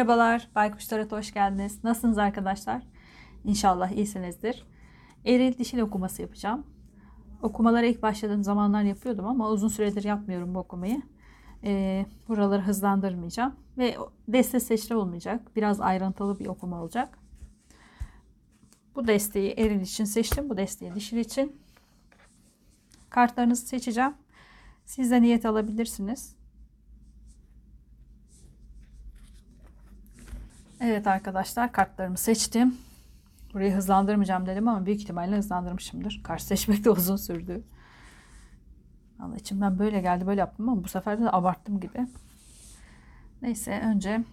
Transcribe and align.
Merhabalar, 0.00 0.48
Baykuş 0.54 0.86
Tarot'a 0.86 1.16
hoş 1.16 1.34
geldiniz. 1.34 1.84
Nasılsınız 1.84 2.18
arkadaşlar? 2.18 2.82
İnşallah 3.44 3.90
iyisinizdir. 3.90 4.64
Eril 5.24 5.58
dişil 5.58 5.78
okuması 5.78 6.22
yapacağım. 6.22 6.66
Okumalara 7.42 7.86
ilk 7.86 8.02
başladığım 8.02 8.44
zamanlar 8.44 8.82
yapıyordum 8.82 9.26
ama 9.26 9.50
uzun 9.50 9.68
süredir 9.68 10.04
yapmıyorum 10.04 10.54
bu 10.54 10.58
okumayı. 10.58 11.02
Ee, 11.64 12.06
buraları 12.28 12.62
hızlandırmayacağım. 12.62 13.56
Ve 13.78 13.96
deste 14.28 14.60
seçili 14.60 14.94
olmayacak. 14.94 15.56
Biraz 15.56 15.80
ayrıntılı 15.80 16.38
bir 16.38 16.46
okuma 16.46 16.82
olacak. 16.82 17.18
Bu 18.94 19.06
desteği 19.06 19.50
eril 19.50 19.80
için 19.80 20.04
seçtim. 20.04 20.50
Bu 20.50 20.56
desteği 20.56 20.94
dişil 20.94 21.16
için. 21.16 21.60
Kartlarınızı 23.10 23.66
seçeceğim. 23.66 24.14
Siz 24.84 25.10
de 25.10 25.22
niyet 25.22 25.46
alabilirsiniz. 25.46 26.39
Evet 30.80 31.06
arkadaşlar 31.06 31.72
kartlarımı 31.72 32.18
seçtim. 32.18 32.78
Burayı 33.54 33.72
hızlandırmayacağım 33.72 34.46
dedim 34.46 34.68
ama 34.68 34.86
büyük 34.86 35.00
ihtimalle 35.00 35.36
hızlandırmışımdır. 35.36 36.20
Kart 36.24 36.42
seçmek 36.42 36.84
de 36.84 36.90
uzun 36.90 37.16
sürdü. 37.16 37.64
Allah 39.20 39.36
içimden 39.36 39.78
böyle 39.78 40.00
geldi 40.00 40.26
böyle 40.26 40.40
yaptım 40.40 40.68
ama 40.68 40.84
bu 40.84 40.88
sefer 40.88 41.20
de 41.20 41.32
abarttım 41.32 41.80
gibi. 41.80 42.06
Neyse 43.42 43.80
önce 43.84 44.24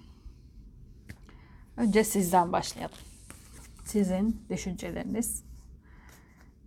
önce 1.78 2.04
sizden 2.04 2.52
başlayalım. 2.52 2.98
Sizin 3.86 4.42
düşünceleriniz 4.50 5.44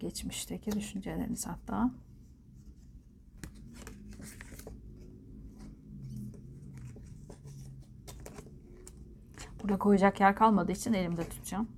geçmişteki 0.01 0.73
düşünceleriniz 0.73 1.47
hatta. 1.47 1.91
Burada 9.63 9.79
koyacak 9.79 10.21
yer 10.21 10.35
kalmadığı 10.35 10.73
için 10.73 10.93
elimde 10.93 11.29
tutacağım. 11.29 11.69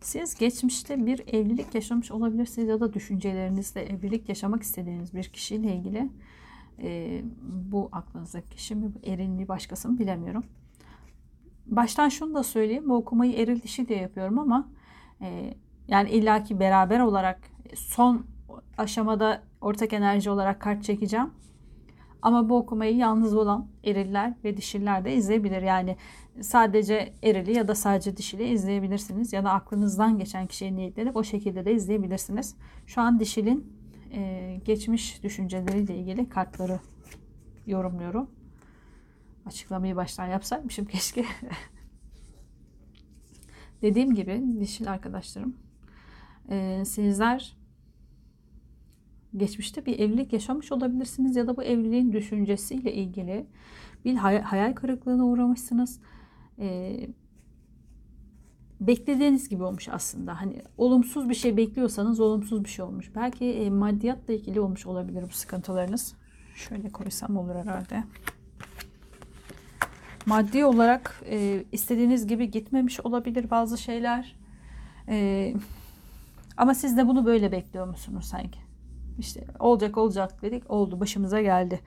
Siz 0.00 0.34
geçmişte 0.34 1.06
bir 1.06 1.22
evlilik 1.26 1.74
yaşamış 1.74 2.10
olabilirsiniz 2.10 2.68
ya 2.68 2.80
da 2.80 2.94
düşüncelerinizde 2.94 3.82
evlilik 3.82 4.28
yaşamak 4.28 4.62
istediğiniz 4.62 5.14
bir 5.14 5.24
kişiyle 5.24 5.76
ilgili 5.76 6.10
e, 6.78 7.22
bu 7.42 7.88
aklınızdaki 7.92 8.48
kişi 8.48 8.74
mi, 8.74 8.92
eril 9.04 9.28
mi, 9.28 9.48
başkası 9.48 9.88
mı 9.88 9.98
bilemiyorum. 9.98 10.44
Baştan 11.66 12.08
şunu 12.08 12.34
da 12.34 12.42
söyleyeyim. 12.42 12.88
Bu 12.88 12.96
okumayı 12.96 13.32
eril 13.32 13.62
dişi 13.62 13.88
diye 13.88 13.98
yapıyorum 13.98 14.38
ama 14.38 14.68
e, 15.20 15.54
yani 15.92 16.10
illaki 16.10 16.60
beraber 16.60 17.00
olarak 17.00 17.40
son 17.74 18.26
aşamada 18.78 19.42
ortak 19.60 19.92
enerji 19.92 20.30
olarak 20.30 20.60
kart 20.60 20.84
çekeceğim. 20.84 21.30
Ama 22.22 22.48
bu 22.48 22.56
okumayı 22.56 22.96
yalnız 22.96 23.34
olan 23.34 23.68
eriller 23.84 24.34
ve 24.44 24.56
dişiller 24.56 25.04
de 25.04 25.14
izleyebilir. 25.14 25.62
Yani 25.62 25.96
sadece 26.40 27.14
erili 27.22 27.56
ya 27.56 27.68
da 27.68 27.74
sadece 27.74 28.16
dişili 28.16 28.44
izleyebilirsiniz. 28.44 29.32
Ya 29.32 29.44
da 29.44 29.50
aklınızdan 29.50 30.18
geçen 30.18 30.46
kişiye 30.46 30.76
niyetleri 30.76 31.10
o 31.14 31.24
şekilde 31.24 31.64
de 31.64 31.74
izleyebilirsiniz. 31.74 32.56
Şu 32.86 33.00
an 33.00 33.20
dişilin 33.20 33.72
e, 34.12 34.60
geçmiş 34.64 35.22
düşünceleriyle 35.22 35.96
ilgili 35.96 36.28
kartları 36.28 36.80
yorumluyorum. 37.66 38.30
Açıklamayı 39.46 39.96
baştan 39.96 40.26
yapsaymışım 40.26 40.84
keşke. 40.84 41.24
Dediğim 43.82 44.14
gibi 44.14 44.42
dişil 44.60 44.92
arkadaşlarım 44.92 45.61
e, 46.48 46.84
sizler 46.84 47.56
geçmişte 49.36 49.86
bir 49.86 49.98
evlilik 49.98 50.32
yaşamış 50.32 50.72
olabilirsiniz 50.72 51.36
ya 51.36 51.46
da 51.46 51.56
bu 51.56 51.62
evliliğin 51.62 52.12
düşüncesiyle 52.12 52.92
ilgili 52.92 53.46
bir 54.04 54.14
hayal 54.16 54.72
kırıklığına 54.72 55.26
uğramışsınız. 55.26 56.00
E, 56.58 56.96
beklediğiniz 58.80 59.48
gibi 59.48 59.62
olmuş 59.62 59.88
aslında. 59.88 60.40
Hani 60.40 60.62
olumsuz 60.78 61.28
bir 61.28 61.34
şey 61.34 61.56
bekliyorsanız 61.56 62.20
olumsuz 62.20 62.64
bir 62.64 62.68
şey 62.68 62.84
olmuş. 62.84 63.10
Belki 63.14 63.44
e, 63.44 63.70
maddiyatla 63.70 64.34
ilgili 64.34 64.60
olmuş 64.60 64.86
olabilir 64.86 65.22
bu 65.22 65.32
sıkıntılarınız. 65.32 66.14
Şöyle 66.54 66.88
koysam 66.88 67.36
olur 67.36 67.54
herhalde. 67.54 68.04
Maddi 70.26 70.64
olarak 70.64 71.22
e, 71.26 71.64
istediğiniz 71.72 72.26
gibi 72.26 72.50
gitmemiş 72.50 73.00
olabilir 73.00 73.50
bazı 73.50 73.78
şeyler. 73.78 74.36
E, 75.08 75.54
ama 76.56 76.74
siz 76.74 76.96
de 76.96 77.08
bunu 77.08 77.26
böyle 77.26 77.52
bekliyor 77.52 77.86
musunuz 77.86 78.24
sanki? 78.24 78.58
İşte 79.18 79.44
olacak 79.58 79.98
olacak 79.98 80.42
dedik 80.42 80.70
oldu 80.70 81.00
başımıza 81.00 81.42
geldi 81.42 81.80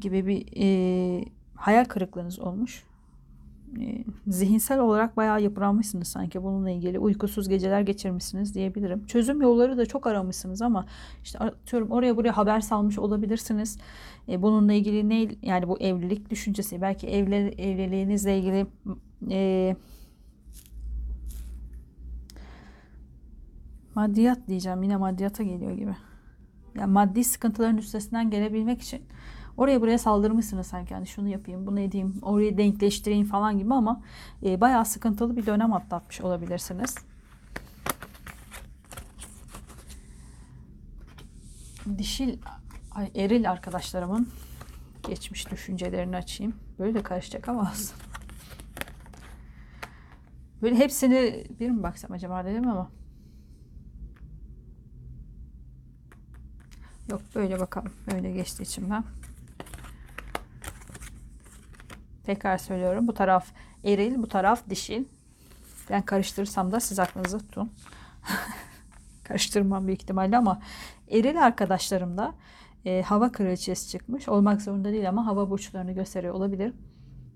gibi 0.00 0.26
bir 0.26 0.46
e, 0.56 1.24
hayal 1.54 1.84
kırıklığınız 1.84 2.38
olmuş. 2.38 2.84
E, 3.80 4.04
zihinsel 4.26 4.78
olarak 4.78 5.16
bayağı 5.16 5.42
yıpranmışsınız 5.42 6.08
sanki 6.08 6.42
bununla 6.42 6.70
ilgili. 6.70 6.98
Uykusuz 6.98 7.48
geceler 7.48 7.80
geçirmişsiniz 7.80 8.54
diyebilirim. 8.54 9.06
Çözüm 9.06 9.42
yolları 9.42 9.78
da 9.78 9.86
çok 9.86 10.06
aramışsınız 10.06 10.62
ama 10.62 10.86
işte 11.22 11.38
atıyorum 11.38 11.90
oraya 11.90 12.16
buraya 12.16 12.36
haber 12.36 12.60
salmış 12.60 12.98
olabilirsiniz. 12.98 13.78
E, 14.28 14.42
bununla 14.42 14.72
ilgili 14.72 15.08
ne 15.08 15.28
yani 15.42 15.68
bu 15.68 15.80
evlilik 15.80 16.30
düşüncesi 16.30 16.82
belki 16.82 17.06
evli, 17.06 17.34
evliliğinizle 17.58 18.38
ilgili 18.38 18.66
e, 19.30 19.76
maddiyat 23.94 24.48
diyeceğim 24.48 24.82
yine 24.82 24.96
maddiyata 24.96 25.42
geliyor 25.42 25.72
gibi. 25.72 25.96
Yani 26.74 26.92
maddi 26.92 27.24
sıkıntıların 27.24 27.76
üstesinden 27.76 28.30
gelebilmek 28.30 28.82
için 28.82 29.02
oraya 29.56 29.80
buraya 29.80 29.98
saldırmışsınız 29.98 30.66
sanki 30.66 30.94
yani 30.94 31.06
şunu 31.06 31.28
yapayım 31.28 31.66
bunu 31.66 31.80
edeyim 31.80 32.14
orayı 32.22 32.58
denkleştireyim 32.58 33.26
falan 33.26 33.58
gibi 33.58 33.74
ama 33.74 34.02
e, 34.42 34.60
bayağı 34.60 34.84
sıkıntılı 34.84 35.36
bir 35.36 35.46
dönem 35.46 35.72
atlatmış 35.72 36.20
olabilirsiniz. 36.20 36.94
Dişil 41.98 42.38
ay, 42.94 43.10
eril 43.14 43.50
arkadaşlarımın 43.50 44.28
geçmiş 45.08 45.50
düşüncelerini 45.50 46.16
açayım. 46.16 46.54
Böyle 46.78 46.94
de 46.94 47.02
karışacak 47.02 47.48
ama 47.48 47.72
Böyle 50.62 50.76
hepsini 50.76 51.44
bir 51.60 51.70
mi 51.70 51.82
baksam 51.82 52.12
acaba 52.12 52.44
dedim 52.44 52.68
ama 52.68 52.90
Yok 57.10 57.20
böyle 57.34 57.60
bakalım. 57.60 57.92
Böyle 58.12 58.32
geçti 58.32 58.62
içimden. 58.62 59.04
Tekrar 62.24 62.58
söylüyorum. 62.58 63.08
Bu 63.08 63.14
taraf 63.14 63.46
eril, 63.84 64.22
bu 64.22 64.28
taraf 64.28 64.68
dişil. 64.70 65.04
Ben 65.90 66.02
karıştırırsam 66.02 66.72
da 66.72 66.80
siz 66.80 66.98
aklınızı 66.98 67.38
tutun. 67.38 67.72
Karıştırmam 69.24 69.86
büyük 69.86 70.02
ihtimalle 70.02 70.36
ama 70.36 70.60
eril 71.10 71.44
arkadaşlarımda 71.44 72.34
e, 72.84 73.02
hava 73.02 73.32
kraliçesi 73.32 73.88
çıkmış. 73.88 74.28
Olmak 74.28 74.62
zorunda 74.62 74.92
değil 74.92 75.08
ama 75.08 75.26
hava 75.26 75.50
burçlarını 75.50 75.92
gösteriyor 75.92 76.34
olabilir. 76.34 76.74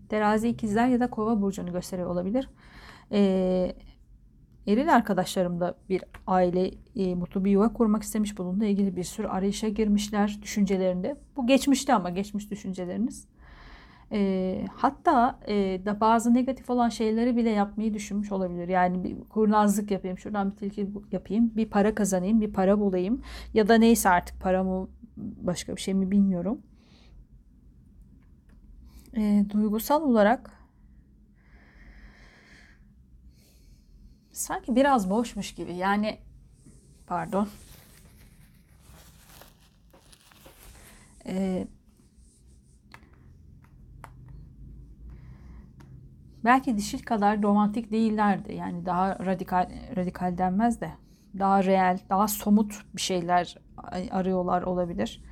Terazi 0.09 0.49
ikizler 0.49 0.89
ya 0.89 1.01
da 1.01 1.11
kova 1.11 1.43
burcunu 1.43 1.73
gösteriyor 1.73 2.11
olabilir. 2.11 2.49
E, 3.13 3.77
Eril 4.67 4.95
arkadaşlarım 4.95 5.61
da 5.61 5.75
bir 5.89 6.05
aile, 6.27 6.71
e, 6.97 7.15
mutlu 7.15 7.45
bir 7.45 7.51
yuva 7.51 7.73
kurmak 7.73 8.03
istemiş. 8.03 8.39
Bununla 8.39 8.67
ilgili 8.67 8.97
bir 8.97 9.05
sürü 9.05 9.27
arayışa 9.27 9.69
girmişler 9.69 10.39
düşüncelerinde. 10.43 11.17
Bu 11.37 11.47
geçmişti 11.47 11.95
ama 11.95 12.11
geçmiş 12.11 12.51
düşünceleriniz. 12.51 13.29
E, 14.13 14.65
hatta 14.75 15.39
e, 15.49 15.55
da 15.87 16.01
bazı 16.01 16.35
negatif 16.35 16.71
olan 16.71 16.89
şeyleri 16.89 17.37
bile 17.37 17.51
yapmayı 17.51 17.95
düşünmüş 17.95 18.33
olabilir. 18.33 18.69
Yani 18.69 19.05
bir 19.05 19.17
kurnazlık 19.29 19.91
yapayım, 19.91 20.19
şuradan 20.19 20.51
bir 20.51 20.57
tilki 20.57 20.91
yapayım, 21.13 21.53
bir 21.57 21.67
para 21.67 21.95
kazanayım, 21.95 22.41
bir 22.41 22.53
para 22.53 22.81
bulayım. 22.81 23.23
Ya 23.55 23.69
da 23.69 23.75
neyse 23.75 24.09
artık 24.09 24.41
para 24.41 24.65
mı 24.65 24.89
başka 25.17 25.77
bir 25.77 25.81
şey 25.81 25.95
mi 25.95 26.11
bilmiyorum. 26.11 26.59
E, 29.17 29.45
duygusal 29.51 30.03
olarak 30.03 30.56
sanki 34.37 34.77
biraz 34.77 35.11
boşmuş 35.11 35.55
gibi. 35.55 35.75
Yani 35.75 36.19
pardon. 37.07 37.49
Ee, 41.27 41.67
belki 46.45 46.79
dişil 46.79 47.03
kadar 47.05 47.43
romantik 47.43 47.93
değillerdi. 47.93 48.55
Yani 48.55 48.87
daha 48.87 49.19
radikal 49.19 49.71
radikal 49.97 50.39
denmez 50.39 50.81
de 50.81 50.91
daha 51.39 51.65
reel, 51.65 51.99
daha 52.11 52.29
somut 52.29 52.95
bir 52.95 53.01
şeyler 53.01 53.57
arıyorlar 54.11 54.63
olabilir. 54.63 55.23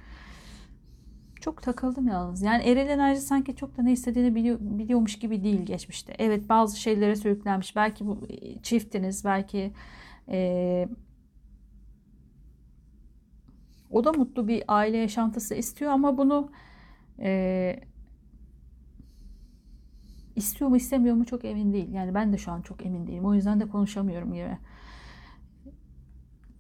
Çok 1.45 1.63
takıldım 1.63 2.09
yalnız. 2.09 2.43
Yani 2.43 2.63
eril 2.65 2.89
enerji 2.89 3.21
sanki 3.21 3.57
çok 3.57 3.77
da 3.77 3.83
ne 3.83 3.93
istediğini 3.93 4.35
biliyor, 4.35 4.59
biliyormuş 4.61 5.19
gibi 5.19 5.45
değil 5.45 5.63
geçmişte. 5.67 6.15
Evet 6.19 6.49
bazı 6.49 6.81
şeylere 6.81 7.17
sürüklenmiş. 7.17 7.77
Belki 7.77 8.07
bu 8.07 8.27
e, 8.29 8.63
çiftiniz, 8.63 9.25
belki 9.25 9.73
Ee, 10.29 10.89
o 13.91 14.05
da 14.05 14.13
mutlu 14.13 14.49
bir 14.49 14.65
aile 14.69 14.97
yaşantısı 14.97 15.55
istiyor 15.55 15.93
ama 15.93 16.19
bunu 16.19 16.51
e, 17.19 17.81
istiyor 20.37 20.71
mu 20.71 20.77
istemiyor 20.77 21.17
mu 21.17 21.25
çok 21.27 21.45
emin 21.45 21.73
değil. 21.73 21.93
Yani 21.93 22.15
ben 22.15 22.33
de 22.33 22.39
şu 22.39 22.53
an 22.53 22.63
çok 22.63 22.87
emin 22.87 23.07
değilim. 23.07 23.25
O 23.25 23.35
yüzden 23.35 23.61
de 23.61 23.69
konuşamıyorum 23.69 24.35
gibi. 24.35 24.59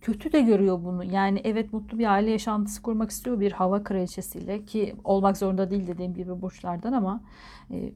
Kötü 0.04 0.32
de 0.32 0.40
görüyor 0.40 0.84
bunu. 0.84 1.04
Yani 1.04 1.40
evet 1.44 1.72
mutlu 1.72 1.98
bir 1.98 2.12
aile 2.12 2.30
yaşantısı 2.30 2.82
kurmak 2.82 3.10
istiyor 3.10 3.40
bir 3.40 3.52
hava 3.52 3.84
kraliçesiyle 3.84 4.64
ki 4.64 4.96
olmak 5.04 5.36
zorunda 5.36 5.70
değil 5.70 5.86
dediğim 5.86 6.14
gibi 6.14 6.42
burçlardan 6.42 6.92
ama 6.92 7.22
e, 7.70 7.92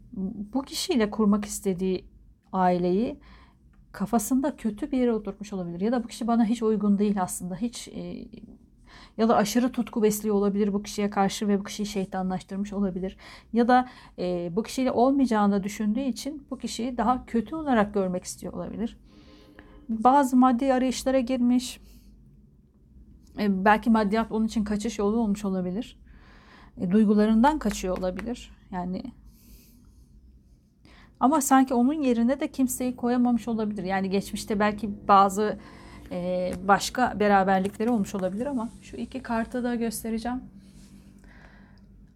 bu 0.54 0.62
kişiyle 0.62 1.10
kurmak 1.10 1.44
istediği 1.44 2.04
aileyi 2.52 3.18
kafasında 3.92 4.56
kötü 4.56 4.92
bir 4.92 4.98
yere 4.98 5.12
oturtmuş 5.12 5.52
olabilir. 5.52 5.80
Ya 5.80 5.92
da 5.92 6.04
bu 6.04 6.08
kişi 6.08 6.26
bana 6.26 6.44
hiç 6.44 6.62
uygun 6.62 6.98
değil 6.98 7.22
aslında. 7.22 7.56
Hiç 7.56 7.88
e, 7.88 8.28
ya 9.18 9.28
da 9.28 9.36
aşırı 9.36 9.72
tutku 9.72 10.02
besliyor 10.02 10.34
olabilir 10.34 10.72
bu 10.72 10.82
kişiye 10.82 11.10
karşı 11.10 11.48
ve 11.48 11.60
bu 11.60 11.64
kişiyi 11.64 11.86
şeytanlaştırmış 11.86 12.72
olabilir. 12.72 13.16
Ya 13.52 13.68
da 13.68 13.88
e, 14.18 14.50
bu 14.56 14.62
kişiyle 14.62 14.90
olmayacağını 14.92 15.62
düşündüğü 15.62 16.00
için 16.00 16.46
bu 16.50 16.58
kişiyi 16.58 16.96
daha 16.96 17.26
kötü 17.26 17.56
olarak 17.56 17.94
görmek 17.94 18.24
istiyor 18.24 18.52
olabilir. 18.52 18.98
Bazı 19.88 20.36
maddi 20.36 20.72
arayışlara 20.72 21.20
girmiş. 21.20 21.80
E, 23.38 23.64
belki 23.64 23.90
maddiyat 23.90 24.32
onun 24.32 24.46
için 24.46 24.64
kaçış 24.64 24.98
yolu 24.98 25.16
olmuş 25.16 25.44
olabilir. 25.44 25.98
E, 26.76 26.90
duygularından 26.90 27.58
kaçıyor 27.58 27.98
olabilir. 27.98 28.50
Yani 28.72 29.02
ama 31.20 31.40
sanki 31.40 31.74
onun 31.74 32.02
yerine 32.02 32.40
de 32.40 32.48
kimseyi 32.50 32.96
koyamamış 32.96 33.48
olabilir. 33.48 33.84
Yani 33.84 34.10
geçmişte 34.10 34.60
belki 34.60 35.08
bazı 35.08 35.58
e, 36.10 36.52
başka 36.64 37.20
beraberlikleri 37.20 37.90
olmuş 37.90 38.14
olabilir 38.14 38.46
ama 38.46 38.68
şu 38.82 38.96
iki 38.96 39.22
kartı 39.22 39.64
da 39.64 39.74
göstereceğim. 39.74 40.42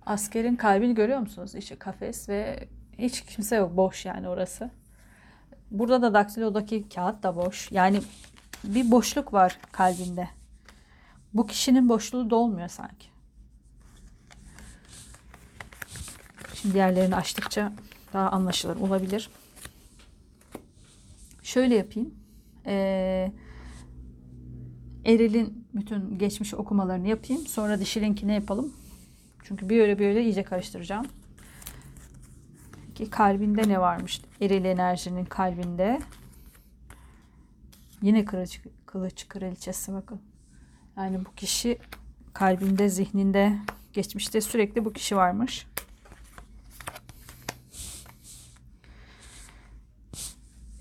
Askerin 0.06 0.56
kalbini 0.56 0.94
görüyor 0.94 1.18
musunuz? 1.18 1.54
İşte 1.54 1.76
kafes 1.76 2.28
ve 2.28 2.68
hiç 2.98 3.20
kimse 3.20 3.56
yok. 3.56 3.76
Boş 3.76 4.06
yani 4.06 4.28
orası. 4.28 4.70
Burada 5.70 6.02
da 6.02 6.14
daktilodaki 6.14 6.88
kağıt 6.88 7.22
da 7.22 7.36
boş. 7.36 7.72
Yani 7.72 8.00
bir 8.64 8.90
boşluk 8.90 9.32
var 9.32 9.58
kalbinde. 9.72 10.28
Bu 11.34 11.46
kişinin 11.46 11.88
boşluğu 11.88 12.30
dolmuyor 12.30 12.68
sanki. 12.68 13.06
Şimdi 16.54 16.74
diğerlerini 16.74 17.16
açtıkça 17.16 17.72
daha 18.12 18.30
anlaşılır 18.30 18.76
olabilir. 18.76 19.30
Şöyle 21.42 21.74
yapayım. 21.74 22.14
Ee, 22.66 23.32
Eril'in 25.04 25.66
bütün 25.74 26.18
geçmiş 26.18 26.54
okumalarını 26.54 27.08
yapayım. 27.08 27.46
Sonra 27.46 27.80
dişilinkini 27.80 28.34
yapalım. 28.34 28.72
Çünkü 29.42 29.68
bir 29.68 29.80
öyle 29.80 29.98
bir 29.98 30.06
öyle 30.06 30.22
iyice 30.24 30.42
karıştıracağım. 30.42 31.06
Ki 32.94 33.10
kalbinde 33.10 33.68
ne 33.68 33.80
varmış? 33.80 34.22
Eril 34.40 34.64
enerjinin 34.64 35.24
kalbinde. 35.24 36.00
Yine 38.02 38.24
kılıç, 38.24 38.60
kılıç 38.86 39.28
kraliçesi 39.28 39.92
bakın. 39.92 40.20
Yani 40.96 41.24
bu 41.24 41.34
kişi 41.36 41.78
kalbinde, 42.32 42.88
zihninde, 42.88 43.52
geçmişte 43.92 44.40
sürekli 44.40 44.84
bu 44.84 44.92
kişi 44.92 45.16
varmış. 45.16 45.66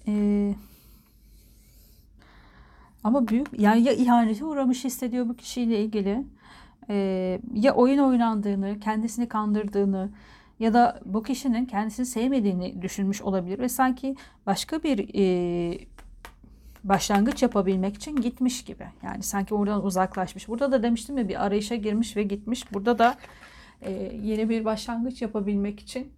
Ee, 0.08 0.56
ama 3.04 3.28
büyük 3.28 3.48
yani 3.60 3.84
ya 3.84 3.94
ihanete 3.94 4.46
uğramış 4.46 4.84
hissediyor 4.84 5.30
bu 5.30 5.36
kişiyle 5.36 5.84
ilgili 5.84 6.26
ee, 6.90 7.40
ya 7.54 7.74
oyun 7.74 7.98
oynandığını, 7.98 8.80
kendisini 8.80 9.28
kandırdığını 9.28 10.10
ya 10.60 10.74
da 10.74 11.00
bu 11.06 11.24
kişinin 11.24 11.66
kendisini 11.66 12.06
sevmediğini 12.06 12.82
düşünmüş 12.82 13.22
olabilir 13.22 13.60
ve 13.60 13.70
sanki 13.70 14.16
başka 14.46 14.84
bir 14.84 15.10
e, 15.16 15.86
başlangıç 16.84 17.42
yapabilmek 17.44 17.96
için 17.96 18.16
gitmiş 18.16 18.64
gibi. 18.64 18.88
Yani 19.04 19.24
sanki 19.24 19.54
oradan 19.54 19.86
uzaklaşmış. 19.86 20.48
Burada 20.48 20.72
da 20.72 20.84
demiştim 20.84 21.18
ya 21.18 21.30
bir 21.30 21.46
arayışa 21.46 21.76
girmiş 21.76 22.18
ve 22.18 22.24
gitmiş. 22.24 22.74
Burada 22.74 23.00
da 23.00 23.18
e, 23.82 23.92
yeni 24.24 24.50
bir 24.50 24.66
başlangıç 24.66 25.22
yapabilmek 25.22 25.80
için 25.80 26.14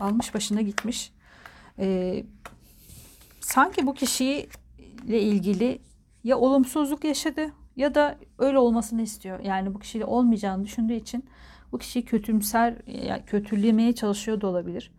almış 0.00 0.34
başına 0.34 0.60
gitmiş. 0.60 1.12
E, 1.78 2.24
sanki 3.40 3.86
bu 3.86 3.94
kişiyle 3.94 5.20
ilgili 5.22 5.78
ya 6.24 6.38
olumsuzluk 6.38 7.04
yaşadı 7.04 7.52
ya 7.76 7.94
da 7.94 8.18
öyle 8.38 8.58
olmasını 8.58 9.02
istiyor. 9.02 9.40
Yani 9.40 9.74
bu 9.74 9.78
kişiyle 9.78 10.04
olmayacağını 10.04 10.64
düşündüğü 10.64 10.94
için 10.94 11.24
bu 11.72 11.78
kişiyi 11.78 12.04
kötümser, 12.04 12.74
yani 12.86 13.24
kötülemeye 13.26 13.94
çalışıyor 13.94 14.40
da 14.40 14.46
olabilir. 14.46 14.92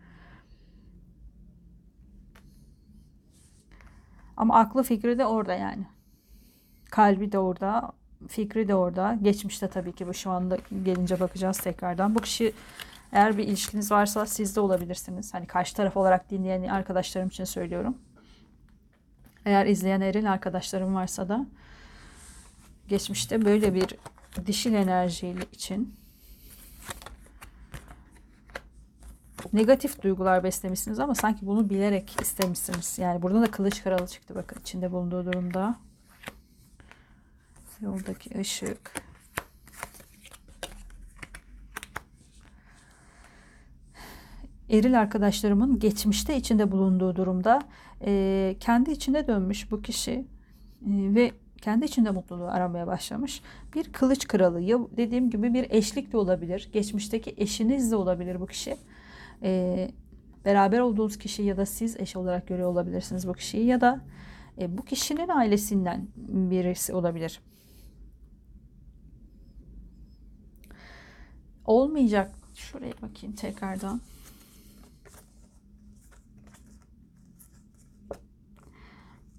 Ama 4.39 4.59
aklı 4.59 4.83
fikri 4.83 5.17
de 5.17 5.25
orada 5.25 5.53
yani. 5.53 5.87
Kalbi 6.91 7.31
de 7.31 7.39
orada, 7.39 7.91
fikri 8.27 8.67
de 8.67 8.75
orada. 8.75 9.17
Geçmişte 9.21 9.67
tabii 9.67 9.91
ki 9.91 10.07
bu 10.07 10.13
şu 10.13 10.31
anda 10.31 10.57
gelince 10.83 11.19
bakacağız 11.19 11.57
tekrardan. 11.57 12.15
Bu 12.15 12.19
kişi 12.19 12.53
eğer 13.11 13.37
bir 13.37 13.43
ilişkiniz 13.43 13.91
varsa 13.91 14.25
siz 14.25 14.55
de 14.55 14.59
olabilirsiniz. 14.59 15.33
Hani 15.33 15.47
karşı 15.47 15.75
taraf 15.75 15.97
olarak 15.97 16.29
dinleyen 16.29 16.63
arkadaşlarım 16.63 17.27
için 17.27 17.43
söylüyorum. 17.43 17.97
Eğer 19.45 19.65
izleyen 19.65 20.01
eril 20.01 20.31
arkadaşlarım 20.31 20.95
varsa 20.95 21.29
da 21.29 21.45
geçmişte 22.87 23.45
böyle 23.45 23.73
bir 23.73 23.95
dişil 24.45 24.73
enerjiyle 24.73 25.45
için 25.51 25.95
negatif 29.53 30.01
duygular 30.01 30.43
beslemişsiniz 30.43 30.99
ama 30.99 31.15
sanki 31.15 31.45
bunu 31.45 31.69
bilerek 31.69 32.21
istemişsiniz. 32.21 32.99
Yani 32.99 33.21
burada 33.21 33.41
da 33.41 33.51
kılıç 33.51 33.83
kralı 33.83 34.07
çıktı 34.07 34.35
bakın 34.35 34.59
içinde 34.61 34.91
bulunduğu 34.91 35.25
durumda. 35.25 35.75
Yoldaki 37.81 38.39
ışık. 38.39 38.91
Eril 44.69 44.99
arkadaşlarımın 44.99 45.79
geçmişte 45.79 46.37
içinde 46.37 46.71
bulunduğu 46.71 47.15
durumda 47.15 47.61
e, 48.05 48.55
kendi 48.59 48.91
içine 48.91 49.27
dönmüş 49.27 49.71
bu 49.71 49.81
kişi 49.81 50.11
e, 50.11 50.25
ve 50.85 51.31
kendi 51.61 51.85
içinde 51.85 52.11
mutluluğu 52.11 52.47
aramaya 52.47 52.87
başlamış. 52.87 53.41
Bir 53.75 53.93
kılıç 53.93 54.27
kralı 54.27 54.61
ya 54.61 54.79
dediğim 54.97 55.29
gibi 55.29 55.53
bir 55.53 55.67
eşlik 55.69 56.11
de 56.11 56.17
olabilir. 56.17 56.69
Geçmişteki 56.73 57.33
eşiniz 57.37 57.91
de 57.91 57.95
olabilir 57.95 58.39
bu 58.39 58.47
kişi 58.47 58.77
e, 59.43 59.91
beraber 60.45 60.79
olduğunuz 60.79 61.17
kişi 61.17 61.43
ya 61.43 61.57
da 61.57 61.65
siz 61.65 61.99
eş 61.99 62.15
olarak 62.15 62.47
görüyor 62.47 62.69
olabilirsiniz 62.69 63.27
bu 63.27 63.33
kişiyi 63.33 63.65
ya 63.65 63.81
da 63.81 64.01
e, 64.61 64.77
bu 64.77 64.85
kişinin 64.85 65.27
ailesinden 65.27 66.07
birisi 66.17 66.93
olabilir. 66.93 67.41
Olmayacak. 71.65 72.31
Şuraya 72.55 72.93
bakayım 73.01 73.35
tekrardan. 73.35 74.01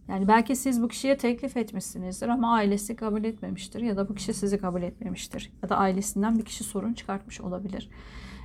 Yani 0.09 0.29
belki 0.29 0.57
siz 0.57 0.83
bu 0.83 0.89
kişiye 0.89 1.17
teklif 1.17 1.57
etmişsinizdir 1.57 2.29
ama 2.29 2.55
ailesi 2.55 2.97
kabul 2.97 3.25
etmemiştir 3.25 3.81
ya 3.81 3.97
da 3.97 4.09
bu 4.09 4.15
kişi 4.15 4.35
sizi 4.35 4.59
kabul 4.59 4.83
etmemiştir 4.83 5.53
ya 5.63 5.69
da 5.69 5.77
ailesinden 5.77 6.39
bir 6.39 6.45
kişi 6.45 6.65
sorun 6.65 6.93
çıkartmış 6.93 7.41
olabilir. 7.41 7.91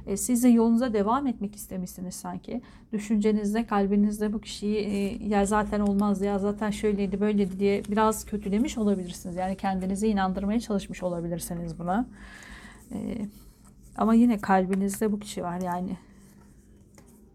E, 0.07 0.17
siz 0.17 0.43
de 0.43 0.49
yolunuza 0.49 0.93
devam 0.93 1.27
etmek 1.27 1.55
istemişsiniz 1.55 2.15
sanki. 2.15 2.61
Düşüncenizde, 2.93 3.65
kalbinizde 3.65 4.33
bu 4.33 4.41
kişiyi 4.41 4.77
e, 4.77 5.27
ya 5.27 5.45
zaten 5.45 5.79
olmaz 5.79 6.21
ya 6.21 6.39
zaten 6.39 6.71
şöyleydi 6.71 7.19
böyleydi 7.19 7.59
diye 7.59 7.83
biraz 7.89 8.25
kötülemiş 8.25 8.77
olabilirsiniz. 8.77 9.35
Yani 9.35 9.57
kendinizi 9.57 10.07
inandırmaya 10.07 10.59
çalışmış 10.59 11.03
olabilirsiniz 11.03 11.79
buna. 11.79 12.07
E, 12.91 12.97
ama 13.97 14.13
yine 14.13 14.37
kalbinizde 14.37 15.11
bu 15.11 15.19
kişi 15.19 15.43
var 15.43 15.61
yani. 15.61 15.97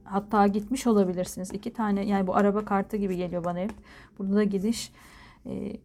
Hatta 0.05 0.47
gitmiş 0.47 0.87
olabilirsiniz. 0.87 1.53
İki 1.53 1.73
tane 1.73 2.07
yani 2.07 2.27
bu 2.27 2.37
araba 2.37 2.65
kartı 2.65 2.97
gibi 2.97 3.17
geliyor 3.17 3.45
bana 3.45 3.59
hep. 3.59 3.73
Burada 4.19 4.35
da 4.35 4.45
gidiş 4.45 4.93
e, 5.47 5.77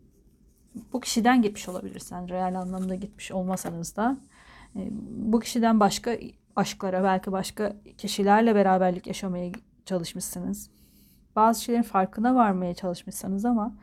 bu 0.93 0.99
kişiden 0.99 1.41
gitmiş 1.41 1.69
olabilirsin. 1.69 2.29
Real 2.29 2.55
anlamda 2.55 2.95
gitmiş 2.95 3.31
olmasanız 3.31 3.95
da. 3.95 4.17
E, 4.75 4.79
bu 5.09 5.39
kişiden 5.39 5.79
başka 5.79 6.17
aşklara, 6.55 7.03
belki 7.03 7.31
başka 7.31 7.75
kişilerle 7.97 8.55
beraberlik 8.55 9.07
yaşamaya 9.07 9.51
çalışmışsınız. 9.85 10.69
Bazı 11.35 11.63
şeylerin 11.63 11.83
farkına 11.83 12.35
varmaya 12.35 12.73
çalışmışsınız 12.73 13.45
ama 13.45 13.75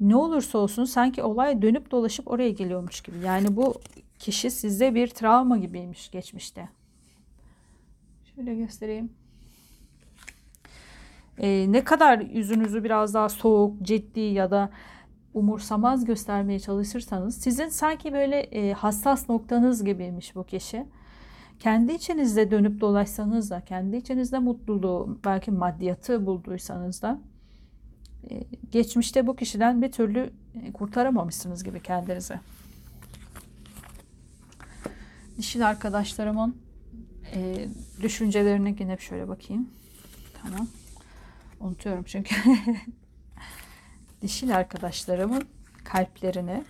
ne 0.00 0.16
olursa 0.16 0.58
olsun 0.58 0.84
sanki 0.84 1.22
olay 1.22 1.62
dönüp 1.62 1.90
dolaşıp 1.90 2.30
oraya 2.30 2.50
geliyormuş 2.50 3.00
gibi. 3.00 3.18
Yani 3.18 3.56
bu 3.56 3.74
kişi 4.18 4.50
size 4.50 4.94
bir 4.94 5.08
travma 5.08 5.58
gibiymiş 5.58 6.10
geçmişte. 6.10 6.68
Şöyle 8.34 8.54
göstereyim. 8.54 9.12
e, 11.38 11.72
ne 11.72 11.84
kadar 11.84 12.18
yüzünüzü 12.18 12.84
biraz 12.84 13.14
daha 13.14 13.28
soğuk, 13.28 13.82
ciddi 13.82 14.20
ya 14.20 14.50
da 14.50 14.70
umursamaz 15.34 16.04
göstermeye 16.04 16.58
çalışırsanız 16.58 17.36
sizin 17.36 17.68
sanki 17.68 18.12
böyle 18.12 18.40
e, 18.40 18.72
hassas 18.72 19.28
noktanız 19.28 19.84
gibiymiş 19.84 20.36
bu 20.36 20.44
kişi. 20.44 20.86
Kendi 21.60 21.92
içinizde 21.92 22.50
dönüp 22.50 22.80
dolaşsanız 22.80 23.50
da, 23.50 23.60
kendi 23.60 23.96
içinizde 23.96 24.38
mutluluğu, 24.38 25.18
belki 25.24 25.50
maddiyatı 25.50 26.26
bulduysanız 26.26 27.02
da 27.02 27.20
e, 28.30 28.44
geçmişte 28.70 29.26
bu 29.26 29.36
kişiden 29.36 29.82
bir 29.82 29.92
türlü 29.92 30.32
e, 30.62 30.72
kurtaramamışsınız 30.72 31.64
gibi 31.64 31.82
kendinizi. 31.82 32.40
Dişil 35.36 35.68
arkadaşlarımın 35.68 36.56
e, 37.34 37.68
düşüncelerine 38.02 38.74
yine 38.80 38.96
şöyle 38.96 39.28
bakayım. 39.28 39.70
Tamam. 40.42 40.68
Unutuyorum 41.60 42.04
çünkü. 42.06 42.34
Dişil 44.22 44.56
arkadaşlarımın 44.56 45.44
kalplerini 45.84 46.64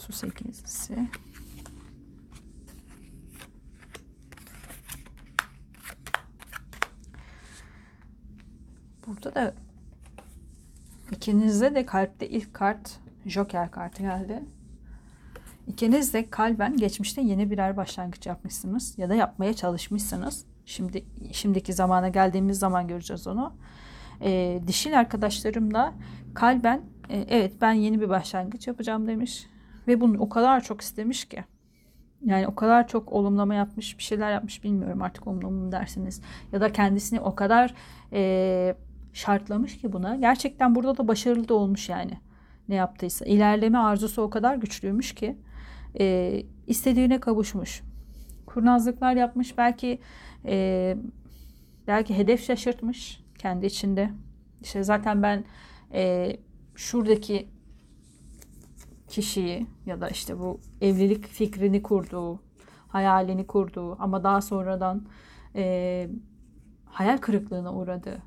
su 0.00 0.12
sekizlisi 0.12 1.08
Burada 9.08 9.34
da 9.34 9.54
ikinizde 11.10 11.74
de 11.74 11.86
kalpte 11.86 12.28
ilk 12.28 12.54
kart 12.54 13.00
Joker 13.26 13.70
kartı 13.70 14.02
geldi. 14.02 14.42
İkiniz 15.66 16.14
de 16.14 16.30
kalben 16.30 16.76
geçmişte 16.76 17.22
yeni 17.22 17.50
birer 17.50 17.76
başlangıç 17.76 18.26
yapmışsınız 18.26 18.98
ya 18.98 19.08
da 19.08 19.14
yapmaya 19.14 19.54
çalışmışsınız. 19.54 20.44
Şimdi 20.66 21.04
şimdiki 21.32 21.72
zamana 21.72 22.08
geldiğimiz 22.08 22.58
zaman 22.58 22.88
göreceğiz 22.88 23.26
onu. 23.26 23.52
E, 24.20 24.60
dişil 24.66 24.98
arkadaşlarım 24.98 25.74
da 25.74 25.94
kalben 26.34 26.82
e, 27.08 27.18
evet 27.28 27.52
ben 27.60 27.72
yeni 27.72 28.00
bir 28.00 28.08
başlangıç 28.08 28.66
yapacağım 28.66 29.06
demiş 29.06 29.46
ve 29.88 30.00
bunu 30.00 30.18
o 30.18 30.28
kadar 30.28 30.60
çok 30.60 30.80
istemiş 30.80 31.24
ki. 31.24 31.44
Yani 32.24 32.46
o 32.46 32.54
kadar 32.54 32.88
çok 32.88 33.12
olumlama 33.12 33.54
yapmış, 33.54 33.98
bir 33.98 34.02
şeyler 34.02 34.32
yapmış 34.32 34.64
bilmiyorum 34.64 35.02
artık 35.02 35.26
olumlama 35.26 35.64
mı 35.64 35.72
dersiniz. 35.72 36.22
Ya 36.52 36.60
da 36.60 36.72
kendisini 36.72 37.20
o 37.20 37.34
kadar 37.34 37.74
e, 38.12 38.74
şartlamış 39.12 39.78
ki 39.78 39.92
buna. 39.92 40.16
Gerçekten 40.16 40.74
burada 40.74 40.96
da 40.96 41.08
başarılı 41.08 41.48
da 41.48 41.54
olmuş 41.54 41.88
yani 41.88 42.18
ne 42.68 42.74
yaptıysa. 42.74 43.24
İlerleme 43.24 43.78
arzusu 43.78 44.22
o 44.22 44.30
kadar 44.30 44.54
güçlüymüş 44.54 45.14
ki 45.14 45.36
e, 46.00 46.42
istediğine 46.66 47.20
kavuşmuş. 47.20 47.82
Kurnazlıklar 48.46 49.16
yapmış 49.16 49.58
belki 49.58 49.98
e, 50.44 50.96
belki 51.86 52.18
hedef 52.18 52.44
şaşırtmış 52.44 53.24
kendi 53.38 53.66
içinde. 53.66 54.10
İşte 54.60 54.82
zaten 54.82 55.22
ben 55.22 55.44
e, 55.92 56.32
şuradaki 56.74 57.48
kişiyi 59.08 59.66
ya 59.86 60.00
da 60.00 60.08
işte 60.08 60.38
bu 60.38 60.60
evlilik 60.80 61.26
fikrini 61.26 61.82
kurduğu, 61.82 62.40
hayalini 62.88 63.46
kurduğu 63.46 64.02
ama 64.02 64.24
daha 64.24 64.40
sonradan 64.40 65.06
e, 65.54 66.08
hayal 66.84 67.18
kırıklığına 67.18 67.74
uğradı. 67.74 68.22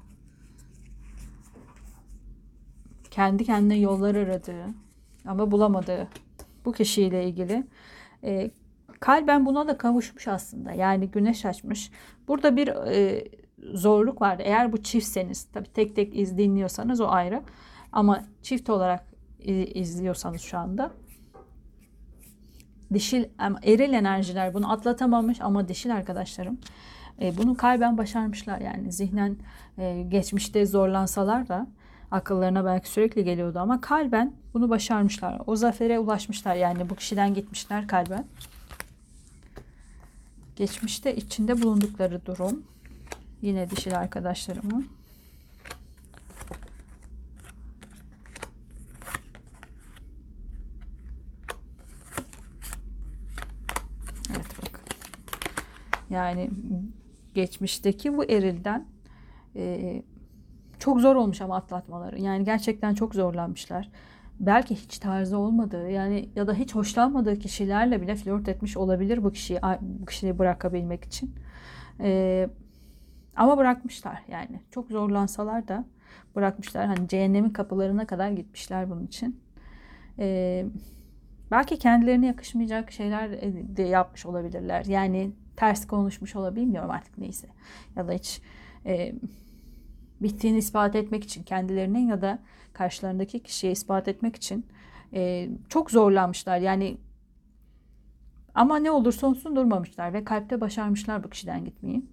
Kendi 3.12 3.46
kendine 3.46 3.78
yollar 3.78 4.16
aradığı 4.16 4.66
ama 5.28 5.52
bulamadığı 5.52 6.08
bu 6.66 6.72
kişiyle 6.72 7.28
ilgili 7.28 7.64
e, 8.24 8.52
kalben 9.00 9.46
buna 9.46 9.68
da 9.68 9.78
kavuşmuş 9.78 10.28
aslında. 10.28 10.72
Yani 10.72 11.08
güneş 11.08 11.46
açmış. 11.46 11.92
Burada 12.28 12.56
bir 12.56 12.68
e, 12.68 13.28
zorluk 13.74 14.22
var. 14.22 14.38
Eğer 14.40 14.72
bu 14.72 14.84
çiftseniz 14.84 15.44
tabi 15.44 15.68
tek 15.68 15.96
tek 15.96 16.16
iz 16.16 16.38
dinliyorsanız 16.38 17.02
o 17.02 17.08
ayrı. 17.08 17.42
Ama 17.92 18.24
çift 18.42 18.70
olarak 18.70 19.06
izliyorsanız 19.74 20.42
şu 20.42 20.58
anda 20.58 20.92
dişil 22.94 23.26
eril 23.64 23.94
enerjiler 23.94 24.54
bunu 24.54 24.72
atlatamamış 24.72 25.42
ama 25.42 25.68
dişil 25.68 25.96
arkadaşlarım 25.96 26.60
e, 27.22 27.38
bunu 27.38 27.58
kalben 27.58 27.98
başarmışlar 27.98 28.60
yani 28.60 28.92
zihnen 28.92 29.38
e, 29.78 30.06
geçmişte 30.10 30.66
zorlansalar 30.66 31.48
da 31.48 31.68
akıllarına 32.12 32.66
belki 32.66 32.90
sürekli 32.90 33.24
geliyordu 33.24 33.60
ama 33.60 33.82
kalben 33.82 34.34
bunu 34.54 34.70
başarmışlar. 34.70 35.42
O 35.48 35.56
zafere 35.56 36.00
ulaşmışlar 36.00 36.56
yani 36.56 36.90
bu 36.90 36.96
kişiden 36.96 37.34
gitmişler 37.34 37.88
kalben. 37.88 38.26
Geçmişte 40.56 41.16
içinde 41.16 41.62
bulundukları 41.62 42.26
durum 42.26 42.64
yine 43.42 43.70
dişil 43.70 43.98
arkadaşlarımın 43.98 44.88
Evet 54.32 54.48
bak. 54.62 54.82
Yani 56.10 56.50
geçmişteki 57.34 58.18
bu 58.18 58.24
erilden 58.24 58.86
e, 59.56 60.04
çok 60.82 61.00
zor 61.00 61.16
olmuş 61.16 61.42
ama 61.42 61.56
atlatmaları. 61.56 62.22
Yani 62.22 62.44
gerçekten 62.44 62.94
çok 62.94 63.16
zorlanmışlar. 63.16 63.90
Belki 64.40 64.76
hiç 64.76 65.00
tarzı 65.00 65.38
olmadığı 65.38 65.90
yani 65.90 66.30
ya 66.36 66.48
da 66.48 66.54
hiç 66.54 66.76
hoşlanmadığı 66.76 67.40
kişilerle 67.40 68.02
bile 68.02 68.16
flört 68.16 68.50
etmiş 68.50 68.78
olabilir 68.78 69.24
bu 69.24 69.32
kişiyi 69.32 69.60
bu 69.82 70.06
kişiyi 70.06 70.40
bırakabilmek 70.40 71.04
için. 71.04 71.36
Ee, 72.00 72.50
ama 73.36 73.58
bırakmışlar 73.58 74.24
yani. 74.32 74.62
Çok 74.72 74.92
zorlansalar 74.92 75.68
da 75.68 75.86
bırakmışlar. 76.36 76.86
Hani 76.86 77.08
cehennemin 77.08 77.50
kapılarına 77.50 78.08
kadar 78.08 78.32
gitmişler 78.32 78.90
bunun 78.90 79.06
için. 79.06 79.40
Ee, 80.20 80.66
belki 81.52 81.80
kendilerine 81.80 82.28
yakışmayacak 82.28 82.92
şeyler 82.92 83.32
de 83.78 83.84
yapmış 83.84 84.26
olabilirler. 84.26 84.86
Yani 84.86 85.32
ters 85.56 85.88
konuşmuş 85.88 86.36
olabilir 86.36 86.80
artık 86.90 87.18
neyse. 87.18 87.48
Ya 87.96 88.08
da 88.08 88.12
hiç 88.12 88.42
e, 88.86 89.14
bittiğini 90.22 90.58
ispat 90.58 90.96
etmek 90.96 91.24
için 91.24 91.44
kendilerine 91.44 92.06
ya 92.06 92.22
da 92.22 92.40
karşılarındaki 92.74 93.44
kişiye 93.44 93.72
ispat 93.74 94.08
etmek 94.08 94.36
için 94.36 94.66
e, 95.14 95.50
çok 95.70 95.92
zorlanmışlar. 95.92 96.58
Yani 96.58 96.98
ama 98.56 98.78
ne 98.78 98.92
olursa 98.92 99.28
olsun 99.28 99.56
durmamışlar 99.56 100.14
ve 100.14 100.24
kalpte 100.24 100.62
başarmışlar 100.62 101.24
bu 101.24 101.30
kişiden 101.30 101.66
gitmeyi. 101.66 102.06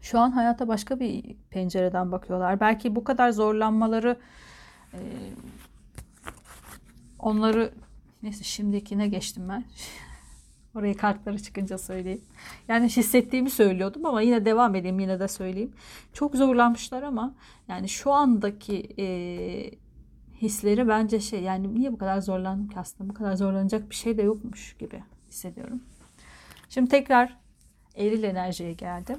Şu 0.00 0.18
an 0.18 0.30
hayata 0.30 0.68
başka 0.68 1.00
bir 1.00 1.36
pencereden 1.50 2.12
bakıyorlar. 2.12 2.60
Belki 2.60 2.96
bu 2.96 3.04
kadar 3.04 3.30
zorlanmaları 3.30 4.18
e, 4.92 5.00
onları 7.18 7.72
neyse 8.22 8.44
şimdikine 8.44 9.08
geçtim 9.08 9.48
ben. 9.48 9.64
Oraya 10.74 10.94
kartları 10.96 11.42
çıkınca 11.42 11.78
söyleyeyim. 11.78 12.24
Yani 12.68 12.88
hissettiğimi 12.88 13.50
söylüyordum 13.50 14.06
ama 14.06 14.20
yine 14.20 14.44
devam 14.44 14.74
edeyim 14.74 15.00
yine 15.00 15.20
de 15.20 15.28
söyleyeyim. 15.28 15.72
Çok 16.12 16.36
zorlanmışlar 16.36 17.02
ama 17.02 17.34
yani 17.68 17.88
şu 17.88 18.12
andaki 18.12 18.94
e, 18.98 19.06
hisleri 20.42 20.88
bence 20.88 21.20
şey 21.20 21.42
yani 21.42 21.74
niye 21.74 21.92
bu 21.92 21.98
kadar 21.98 22.20
zorlandım 22.20 22.68
ki 22.68 22.78
aslında 22.78 23.10
bu 23.10 23.14
kadar 23.14 23.34
zorlanacak 23.34 23.90
bir 23.90 23.94
şey 23.94 24.18
de 24.18 24.22
yokmuş 24.22 24.76
gibi 24.78 25.02
hissediyorum. 25.28 25.82
Şimdi 26.68 26.90
tekrar 26.90 27.36
eril 27.96 28.22
enerjiye 28.22 28.72
geldim. 28.72 29.18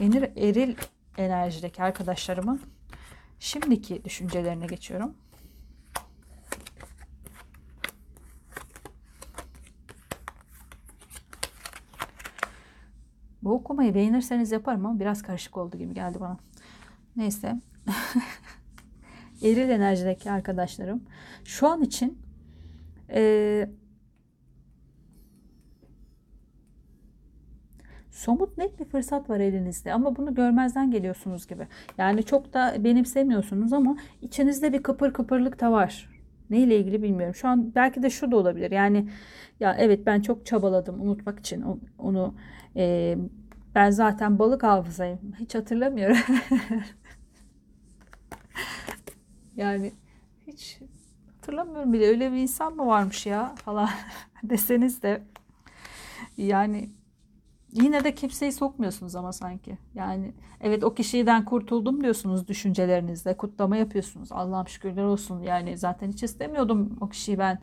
Eril, 0.00 0.22
eril 0.36 0.74
enerjideki 1.18 1.82
arkadaşlarımın 1.82 2.60
şimdiki 3.38 4.04
düşüncelerine 4.04 4.66
geçiyorum. 4.66 5.14
Bu 13.46 13.54
okumayı 13.54 13.94
beğenirseniz 13.94 14.52
yaparım 14.52 14.86
ama 14.86 15.00
biraz 15.00 15.22
karışık 15.22 15.56
oldu 15.56 15.78
gibi 15.78 15.94
geldi 15.94 16.20
bana. 16.20 16.38
Neyse. 17.16 17.60
Eril 19.42 19.68
enerjideki 19.70 20.30
arkadaşlarım 20.30 21.02
şu 21.44 21.68
an 21.68 21.82
için 21.82 22.18
e, 23.10 23.68
somut 28.10 28.58
net 28.58 28.80
bir 28.80 28.84
fırsat 28.84 29.30
var 29.30 29.40
elinizde 29.40 29.92
ama 29.92 30.16
bunu 30.16 30.34
görmezden 30.34 30.90
geliyorsunuz 30.90 31.46
gibi. 31.46 31.66
Yani 31.98 32.22
çok 32.24 32.54
da 32.54 32.84
benimsemiyorsunuz 32.84 33.72
ama 33.72 33.96
içinizde 34.22 34.72
bir 34.72 34.82
kıpır 34.82 35.12
kıpırlık 35.12 35.60
da 35.60 35.72
var. 35.72 36.15
Neyle 36.50 36.78
ilgili 36.78 37.02
bilmiyorum. 37.02 37.34
Şu 37.34 37.48
an 37.48 37.74
belki 37.74 38.02
de 38.02 38.10
şu 38.10 38.30
da 38.30 38.36
olabilir. 38.36 38.70
Yani 38.70 39.08
ya 39.60 39.76
evet 39.78 40.06
ben 40.06 40.20
çok 40.20 40.46
çabaladım 40.46 41.00
unutmak 41.02 41.38
için 41.40 41.64
onu 41.98 42.34
e, 42.76 43.16
ben 43.74 43.90
zaten 43.90 44.38
balık 44.38 44.62
hafızayım. 44.62 45.18
Hiç 45.38 45.54
hatırlamıyorum. 45.54 46.16
yani 49.56 49.92
hiç 50.46 50.78
hatırlamıyorum 51.36 51.92
bile. 51.92 52.08
Öyle 52.08 52.32
bir 52.32 52.36
insan 52.36 52.76
mı 52.76 52.86
varmış 52.86 53.26
ya 53.26 53.54
falan 53.54 53.88
deseniz 54.42 55.02
de 55.02 55.22
yani 56.36 56.90
Yine 57.82 58.04
de 58.04 58.14
kimseyi 58.14 58.52
sokmuyorsunuz 58.52 59.16
ama 59.16 59.32
sanki. 59.32 59.78
Yani 59.94 60.32
evet 60.60 60.84
o 60.84 60.94
kişiden 60.94 61.44
kurtuldum 61.44 62.02
diyorsunuz 62.02 62.48
düşüncelerinizle. 62.48 63.36
Kutlama 63.36 63.76
yapıyorsunuz. 63.76 64.32
Allah'ım 64.32 64.68
şükürler 64.68 65.04
olsun. 65.04 65.40
Yani 65.40 65.78
zaten 65.78 66.12
hiç 66.12 66.22
istemiyordum 66.22 66.96
o 67.00 67.08
kişiyi 67.08 67.38
ben. 67.38 67.58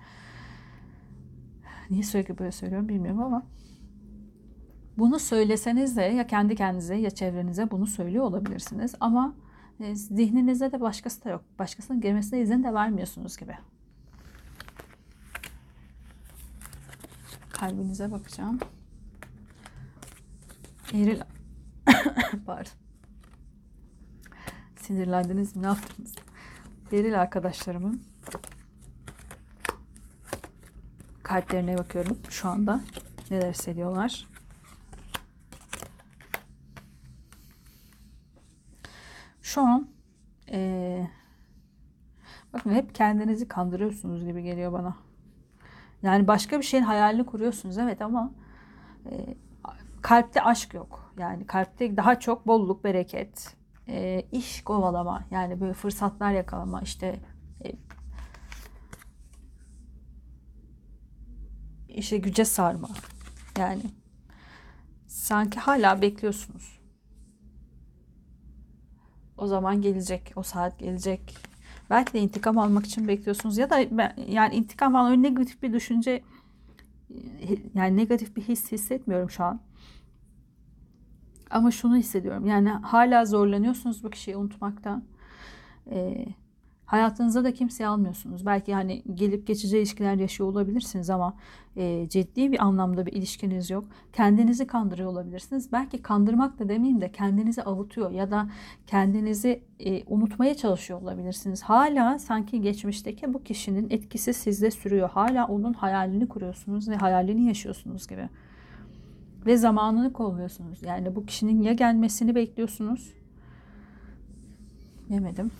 Niye 1.90 2.04
sürekli 2.04 2.38
böyle 2.38 2.52
söylüyorum 2.52 2.90
bilmiyorum 2.90 3.24
ama. 3.24 3.44
Bunu 4.98 5.20
söyleseniz 5.20 5.98
de 5.98 6.02
ya 6.02 6.28
kendi 6.28 6.56
kendinize 6.56 6.96
ya 6.96 7.10
çevrenize 7.10 7.72
bunu 7.72 7.88
söylüyor 7.88 8.24
olabilirsiniz. 8.24 8.96
Ama 9.00 9.36
e, 9.80 9.96
zihninize 9.96 10.72
de 10.72 10.82
başkası 10.82 11.24
da 11.24 11.30
yok. 11.30 11.44
Başkasının 11.60 12.02
girmesine 12.02 12.42
izin 12.42 12.64
de 12.64 12.74
vermiyorsunuz 12.74 13.38
gibi. 13.38 13.58
Kalbinize 17.50 18.12
bakacağım. 18.12 18.60
Eril 20.94 21.22
pardon. 22.46 22.72
Sinirlendiniz 24.76 25.56
mi? 25.56 25.62
Ne 25.62 25.68
yaptınız? 25.68 26.16
Eril 26.92 27.22
arkadaşlarımın 27.22 28.02
kalplerine 31.24 31.78
bakıyorum 31.78 32.18
şu 32.30 32.50
anda. 32.50 32.82
Neler 33.32 33.50
hissediyorlar? 33.50 34.28
Şu 39.42 39.62
an 39.62 39.88
ee, 40.52 41.08
bakın 42.54 42.72
hep 42.72 42.96
kendinizi 42.96 43.48
kandırıyorsunuz 43.48 44.26
gibi 44.26 44.44
geliyor 44.44 44.74
bana. 44.74 44.96
Yani 46.04 46.28
başka 46.28 46.58
bir 46.58 46.64
şeyin 46.64 46.84
hayalini 46.84 47.26
kuruyorsunuz 47.26 47.78
evet 47.78 48.02
ama 48.02 48.32
kalpte 50.04 50.42
aşk 50.42 50.74
yok. 50.74 51.14
Yani 51.18 51.48
kalpte 51.48 51.98
daha 51.98 52.20
çok 52.20 52.48
bolluk, 52.48 52.84
bereket, 52.84 53.56
e, 53.88 54.26
iş 54.32 54.64
kovalama 54.64 55.24
yani 55.32 55.62
böyle 55.62 55.74
fırsatlar 55.74 56.32
yakalama 56.32 56.82
işte 56.82 57.20
e, 57.66 57.72
işe 61.88 62.18
güce 62.18 62.46
sarma. 62.46 62.90
Yani 63.58 63.82
sanki 65.08 65.60
hala 65.60 66.02
bekliyorsunuz. 66.02 66.80
O 69.38 69.48
zaman 69.48 69.82
gelecek, 69.82 70.34
o 70.36 70.44
saat 70.44 70.80
gelecek. 70.80 71.38
Belki 71.90 72.14
de 72.14 72.20
intikam 72.20 72.58
almak 72.58 72.86
için 72.86 73.08
bekliyorsunuz 73.08 73.58
ya 73.58 73.70
da 73.70 73.80
yani 74.28 74.56
intikam 74.56 74.96
almak 74.96 75.18
negatif 75.18 75.62
bir 75.62 75.74
düşünce 75.74 76.24
yani 77.76 77.98
negatif 77.98 78.36
bir 78.36 78.42
his 78.42 78.72
hissetmiyorum 78.72 79.30
şu 79.30 79.44
an. 79.44 79.62
Ama 81.50 81.72
şunu 81.72 81.96
hissediyorum. 81.96 82.46
Yani 82.46 82.70
hala 82.70 83.26
zorlanıyorsunuz 83.26 84.04
bu 84.04 84.10
kişiyi 84.10 84.38
unutmaktan. 84.38 85.04
Ee, 85.92 86.26
hayatınıza 86.86 87.44
da 87.44 87.54
kimseyi 87.54 87.88
almıyorsunuz. 87.88 88.46
Belki 88.46 88.74
hani 88.74 89.04
gelip 89.14 89.48
geçici 89.48 89.78
ilişkiler 89.78 90.16
yaşıyor 90.16 90.50
olabilirsiniz 90.50 91.10
ama 91.10 91.34
e, 91.76 92.10
ciddi 92.10 92.52
bir 92.52 92.64
anlamda 92.64 93.06
bir 93.06 93.14
ilişkiniz 93.14 93.70
yok. 93.70 93.86
Kendinizi 94.14 94.68
kandırıyor 94.68 95.10
olabilirsiniz. 95.10 95.72
Belki 95.72 96.02
kandırmak 96.02 96.60
da 96.60 96.70
demeyeyim 96.70 97.02
de 97.02 97.12
kendinizi 97.12 97.64
avutuyor 97.64 98.12
ya 98.12 98.32
da 98.32 98.50
kendinizi 98.88 99.62
e, 99.80 100.04
unutmaya 100.04 100.56
çalışıyor 100.56 101.02
olabilirsiniz. 101.02 101.64
Hala 101.64 102.20
sanki 102.20 102.62
geçmişteki 102.62 103.34
bu 103.34 103.44
kişinin 103.44 103.90
etkisi 103.90 104.34
sizde 104.34 104.72
sürüyor. 104.72 105.10
Hala 105.10 105.48
onun 105.48 105.74
hayalini 105.74 106.28
kuruyorsunuz 106.28 106.90
ve 106.90 106.96
hayalini 106.96 107.48
yaşıyorsunuz 107.48 108.08
gibi. 108.08 108.30
Ve 109.46 109.58
zamanını 109.58 110.14
kolluyorsunuz. 110.14 110.84
Yani 110.84 111.16
bu 111.16 111.26
kişinin 111.26 111.62
ya 111.62 111.74
gelmesini 111.74 112.36
bekliyorsunuz. 112.36 113.14
Yemedim. 115.10 115.52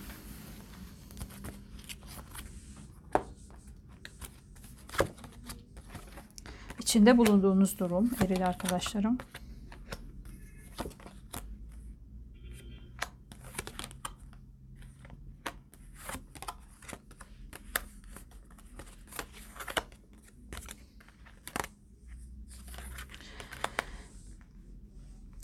İçinde 6.94 7.18
bulunduğunuz 7.18 7.80
durum 7.80 8.10
eril 8.26 8.48
arkadaşlarım. 8.48 9.18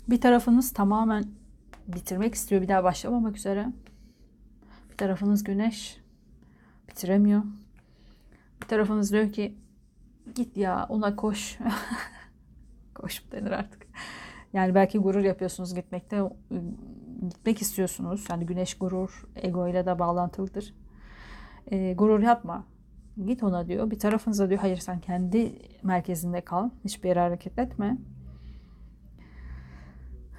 Bir 0.08 0.20
tarafınız 0.20 0.72
tamamen 0.72 1.24
bitirmek 1.88 2.34
istiyor. 2.34 2.62
Bir 2.62 2.68
daha 2.68 2.84
başlamamak 2.84 3.36
üzere. 3.36 3.66
Bir 4.90 4.96
tarafınız 4.96 5.44
güneş. 5.44 5.98
Bitiremiyor. 6.88 7.42
Bir 8.62 8.68
tarafınız 8.68 9.12
diyor 9.12 9.32
ki 9.32 9.54
git 10.34 10.56
ya 10.56 10.86
ona 10.88 11.16
koş. 11.16 11.58
koş 12.94 13.32
denir 13.32 13.50
artık. 13.50 13.86
Yani 14.52 14.74
belki 14.74 14.98
gurur 14.98 15.24
yapıyorsunuz 15.24 15.74
gitmekte. 15.74 16.22
Gitmek 17.28 17.62
istiyorsunuz. 17.62 18.24
Yani 18.30 18.46
güneş 18.46 18.74
gurur, 18.74 19.24
ego 19.36 19.68
ile 19.68 19.86
de 19.86 19.98
bağlantılıdır. 19.98 20.74
E, 21.66 21.92
gurur 21.92 22.20
yapma. 22.20 22.64
Git 23.26 23.42
ona 23.42 23.66
diyor. 23.66 23.90
Bir 23.90 23.98
tarafınıza 23.98 24.48
diyor 24.48 24.60
hayır 24.60 24.76
sen 24.76 25.00
kendi 25.00 25.52
merkezinde 25.82 26.40
kal. 26.40 26.70
Hiçbir 26.84 27.08
yere 27.08 27.20
hareket 27.20 27.58
etme. 27.58 27.98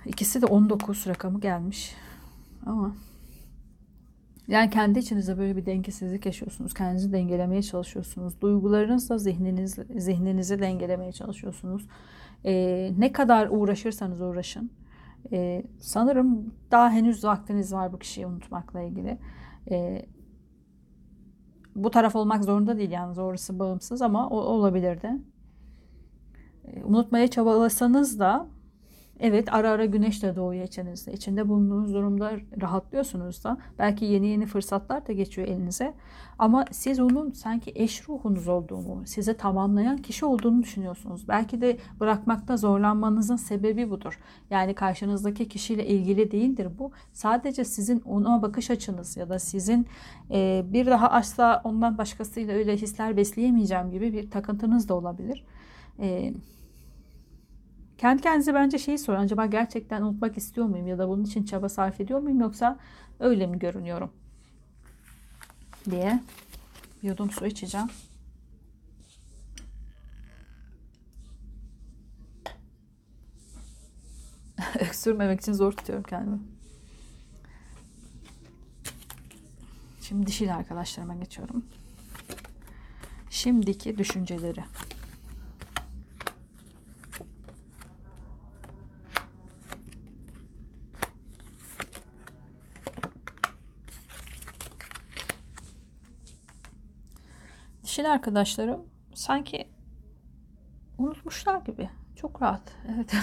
İkisi 0.05 0.41
de 0.41 0.45
19 0.45 1.07
rakamı 1.07 1.39
gelmiş. 1.39 1.95
Ama 2.65 2.95
yani 4.51 4.69
kendi 4.69 4.99
içinizde 4.99 5.37
böyle 5.37 5.55
bir 5.55 5.65
dengesizlik 5.65 6.25
yaşıyorsunuz. 6.25 6.73
Kendinizi 6.73 7.13
dengelemeye 7.13 7.61
çalışıyorsunuz. 7.61 8.41
Duygularınızla 8.41 9.17
zihniniz, 9.17 9.79
zihninizi 9.95 10.59
dengelemeye 10.59 11.11
çalışıyorsunuz. 11.11 11.87
Ee, 12.45 12.91
ne 12.97 13.11
kadar 13.11 13.47
uğraşırsanız 13.51 14.21
uğraşın. 14.21 14.71
Ee, 15.31 15.63
sanırım 15.79 16.53
daha 16.71 16.91
henüz 16.91 17.23
vaktiniz 17.23 17.73
var 17.73 17.93
bu 17.93 17.99
kişiyi 17.99 18.25
unutmakla 18.25 18.81
ilgili. 18.81 19.17
Ee, 19.71 20.05
bu 21.75 21.91
taraf 21.91 22.15
olmak 22.15 22.43
zorunda 22.43 22.77
değil 22.77 22.91
yalnız 22.91 23.17
orası 23.17 23.59
bağımsız 23.59 24.01
ama 24.01 24.29
o 24.29 24.37
olabilirdi. 24.37 25.11
Ee, 26.65 26.83
unutmaya 26.83 27.27
çabalasanız 27.27 28.19
da 28.19 28.47
Evet 29.23 29.53
ara 29.53 29.69
ara 29.69 29.85
güneş 29.85 30.23
de 30.23 30.35
doğuyor 30.35 30.65
içinizde. 30.65 31.13
İçinde 31.13 31.49
bulunduğunuz 31.49 31.93
durumda 31.93 32.31
rahatlıyorsunuz 32.61 33.43
da. 33.43 33.57
Belki 33.79 34.05
yeni 34.05 34.27
yeni 34.27 34.45
fırsatlar 34.45 35.07
da 35.07 35.13
geçiyor 35.13 35.47
elinize. 35.47 35.93
Ama 36.39 36.65
siz 36.71 36.99
onun 36.99 37.31
sanki 37.31 37.71
eş 37.75 38.09
ruhunuz 38.09 38.47
olduğunu, 38.47 39.01
size 39.05 39.37
tamamlayan 39.37 39.97
kişi 39.97 40.25
olduğunu 40.25 40.63
düşünüyorsunuz. 40.63 41.27
Belki 41.27 41.61
de 41.61 41.77
bırakmakta 41.99 42.57
zorlanmanızın 42.57 43.35
sebebi 43.35 43.89
budur. 43.89 44.19
Yani 44.49 44.73
karşınızdaki 44.73 45.47
kişiyle 45.47 45.87
ilgili 45.87 46.31
değildir 46.31 46.67
bu. 46.79 46.91
Sadece 47.13 47.65
sizin 47.65 47.99
ona 47.99 48.41
bakış 48.41 48.71
açınız 48.71 49.17
ya 49.17 49.29
da 49.29 49.39
sizin 49.39 49.87
e, 50.31 50.63
bir 50.67 50.85
daha 50.85 51.09
asla 51.11 51.61
ondan 51.63 51.97
başkasıyla 51.97 52.53
öyle 52.53 52.77
hisler 52.77 53.17
besleyemeyeceğim 53.17 53.91
gibi 53.91 54.13
bir 54.13 54.31
takıntınız 54.31 54.89
da 54.89 54.93
olabilir. 54.93 55.45
Evet 55.99 56.35
kendi 58.01 58.21
kendinize 58.21 58.53
bence 58.53 58.77
şeyi 58.79 58.97
sorun. 58.97 59.19
Acaba 59.19 59.45
gerçekten 59.45 60.01
unutmak 60.01 60.37
istiyor 60.37 60.67
muyum? 60.67 60.87
Ya 60.87 60.97
da 60.97 61.09
bunun 61.09 61.23
için 61.23 61.43
çaba 61.43 61.69
sarf 61.69 62.01
ediyor 62.01 62.19
muyum? 62.19 62.39
Yoksa 62.39 62.79
öyle 63.19 63.47
mi 63.47 63.59
görünüyorum? 63.59 64.11
Diye 65.89 66.19
yudum 67.01 67.31
su 67.31 67.45
içeceğim. 67.45 67.87
Öksürmemek 74.79 75.41
için 75.41 75.53
zor 75.53 75.71
tutuyorum 75.71 76.03
kendimi. 76.03 76.39
Şimdi 80.01 80.27
dişil 80.27 80.55
arkadaşlarıma 80.55 81.15
geçiyorum. 81.15 81.65
Şimdiki 83.29 83.97
düşünceleri. 83.97 84.63
Dişil 97.91 98.11
arkadaşlarım 98.11 98.85
sanki 99.13 99.67
unutmuşlar 100.97 101.61
gibi. 101.61 101.89
Çok 102.15 102.41
rahat. 102.41 102.61
Evet. 102.95 103.13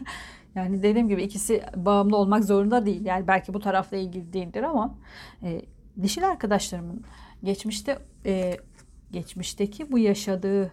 yani 0.54 0.82
dediğim 0.82 1.08
gibi 1.08 1.22
ikisi 1.22 1.62
bağımlı 1.76 2.16
olmak 2.16 2.44
zorunda 2.44 2.86
değil. 2.86 3.04
Yani 3.04 3.26
belki 3.26 3.54
bu 3.54 3.60
tarafla 3.60 3.96
ilgili 3.96 4.32
değildir 4.32 4.62
ama 4.62 4.98
e, 5.42 5.62
dişil 6.02 6.28
arkadaşlarımın 6.28 7.04
geçmişte 7.42 7.98
e, 8.26 8.56
geçmişteki 9.10 9.92
bu 9.92 9.98
yaşadığı 9.98 10.72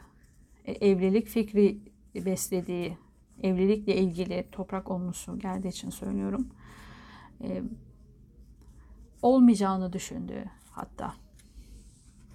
e, 0.65 0.71
evlilik 0.71 1.27
fikri 1.27 1.79
beslediği 2.15 2.97
evlilikle 3.43 3.95
ilgili 3.95 4.47
toprak 4.51 4.91
olmuşu 4.91 5.39
geldiği 5.39 5.69
için 5.69 5.89
söylüyorum. 5.89 6.49
E, 7.43 7.63
olmayacağını 9.21 9.93
düşündüğü 9.93 10.45
hatta 10.71 11.20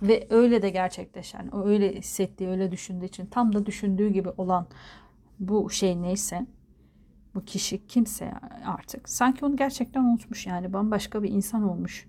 ve 0.03 0.27
öyle 0.31 0.63
de 0.63 0.71
gerçekleşen, 0.71 1.49
o 1.49 1.67
öyle 1.67 1.95
hissettiği, 1.95 2.49
öyle 2.49 2.71
düşündüğü 2.71 3.05
için 3.05 3.27
tam 3.27 3.55
da 3.55 3.67
düşündüğü 3.67 4.09
gibi 4.09 4.29
olan 4.29 4.67
bu 5.39 5.71
şey 5.71 6.03
neyse, 6.03 6.47
bu 7.35 7.45
kişi 7.45 7.87
kimse 7.87 8.33
artık 8.67 9.09
sanki 9.09 9.45
onu 9.45 9.57
gerçekten 9.57 10.05
unutmuş 10.05 10.47
yani 10.47 10.73
bambaşka 10.73 11.23
bir 11.23 11.31
insan 11.31 11.63
olmuş. 11.63 12.09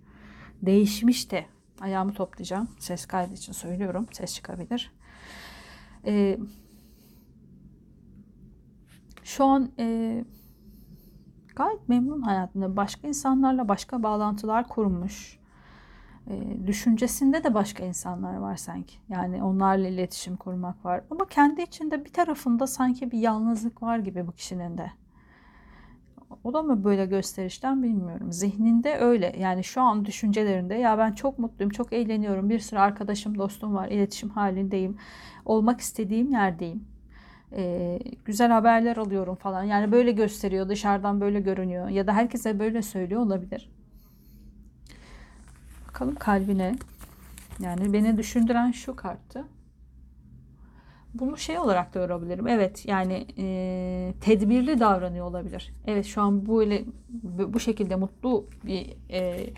Değişmiş 0.61 1.31
de 1.31 1.45
ayağımı 1.81 2.13
toplayacağım. 2.13 2.67
Ses 2.79 3.05
kaydı 3.05 3.33
için 3.33 3.53
söylüyorum. 3.53 4.07
Ses 4.11 4.35
çıkabilir. 4.35 4.91
Ee, 6.05 6.39
şu 9.23 9.45
an 9.45 9.71
e, 9.79 10.25
gayet 11.55 11.89
memnun 11.89 12.21
hayatında. 12.21 12.77
Başka 12.77 13.07
insanlarla 13.07 13.67
başka 13.67 14.03
bağlantılar 14.03 14.67
kurmuş. 14.67 15.39
E, 16.29 16.67
düşüncesinde 16.67 17.43
de 17.43 17.53
başka 17.53 17.83
insanlar 17.83 18.37
var 18.37 18.55
sanki. 18.55 18.97
Yani 19.09 19.43
onlarla 19.43 19.87
iletişim 19.87 20.35
kurmak 20.35 20.85
var. 20.85 21.01
Ama 21.11 21.25
kendi 21.27 21.61
içinde 21.61 22.05
bir 22.05 22.13
tarafında 22.13 22.67
sanki 22.67 23.11
bir 23.11 23.19
yalnızlık 23.19 23.83
var 23.83 23.97
gibi 23.99 24.27
bu 24.27 24.31
kişinin 24.31 24.77
de. 24.77 24.91
O 26.43 26.53
da 26.53 26.63
mı 26.63 26.83
böyle 26.83 27.05
gösterişten 27.05 27.83
bilmiyorum. 27.83 28.31
Zihninde 28.31 28.97
öyle. 28.97 29.35
Yani 29.39 29.63
şu 29.63 29.81
an 29.81 30.05
düşüncelerinde 30.05 30.75
ya 30.75 30.97
ben 30.97 31.11
çok 31.11 31.39
mutluyum, 31.39 31.69
çok 31.69 31.93
eğleniyorum. 31.93 32.49
Bir 32.49 32.59
sürü 32.59 32.79
arkadaşım, 32.79 33.37
dostum 33.37 33.75
var. 33.75 33.87
iletişim 33.87 34.29
halindeyim. 34.29 34.97
Olmak 35.45 35.81
istediğim 35.81 36.31
yerdeyim. 36.31 36.83
Ee, 37.51 37.99
güzel 38.25 38.51
haberler 38.51 38.97
alıyorum 38.97 39.35
falan. 39.35 39.63
Yani 39.63 39.91
böyle 39.91 40.11
gösteriyor. 40.11 40.69
Dışarıdan 40.69 41.21
böyle 41.21 41.39
görünüyor. 41.39 41.89
Ya 41.89 42.07
da 42.07 42.13
herkese 42.13 42.59
böyle 42.59 42.81
söylüyor 42.81 43.21
olabilir. 43.21 43.69
Bakalım 45.97 46.15
kalbine. 46.15 46.75
Yani 47.59 47.93
beni 47.93 48.17
düşündüren 48.17 48.71
şu 48.71 48.95
karttı. 48.95 49.45
Bunu 51.13 51.37
şey 51.37 51.59
olarak 51.59 51.93
da 51.93 51.99
görebilirim. 51.99 52.47
Evet 52.47 52.85
yani 52.85 53.27
e, 53.37 54.13
tedbirli 54.21 54.79
davranıyor 54.79 55.25
olabilir. 55.25 55.73
Evet 55.85 56.05
şu 56.05 56.21
an 56.21 56.47
böyle 56.47 56.85
bu 57.53 57.59
şekilde 57.59 57.95
mutlu 57.95 58.49
bir 58.65 58.97
e, 59.09 59.49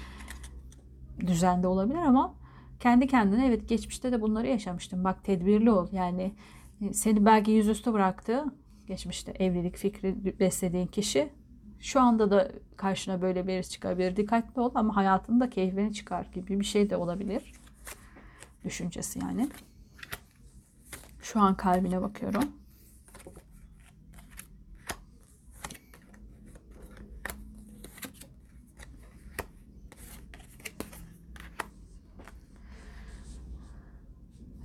düzende 1.20 1.68
olabilir 1.68 1.98
ama 1.98 2.34
kendi 2.80 3.08
kendine 3.08 3.48
evet 3.48 3.70
geçmişte 3.70 4.12
de 4.12 4.22
bunları 4.22 4.48
yaşamıştım. 4.48 5.04
Bak 5.04 5.24
tedbirli 5.24 5.72
ol. 5.72 5.88
Yani 5.92 6.34
e, 6.82 6.94
seni 6.94 7.26
belki 7.26 7.52
yüzüstü 7.52 7.94
bıraktı. 7.94 8.46
Geçmişte 8.88 9.32
evlilik 9.32 9.78
fikri 9.78 10.40
beslediğin 10.40 10.88
kişi 10.88 11.30
şu 11.80 12.02
anda 12.02 12.32
da 12.32 12.52
karşına 12.78 13.22
böyle 13.22 13.48
birisi 13.48 13.70
çıkabilir. 13.70 14.16
Dikkatli 14.16 14.62
ol 14.62 14.72
ama 14.76 14.96
hayatında 14.96 15.50
keyfini 15.50 15.94
çıkar 15.94 16.26
gibi 16.34 16.60
bir 16.60 16.66
şey 16.66 16.90
de 16.90 16.98
olabilir. 16.98 17.54
Düşüncesi 18.66 19.20
yani. 19.20 19.50
Şu 21.22 21.40
an 21.40 21.56
kalbine 21.56 22.02
bakıyorum. 22.02 22.44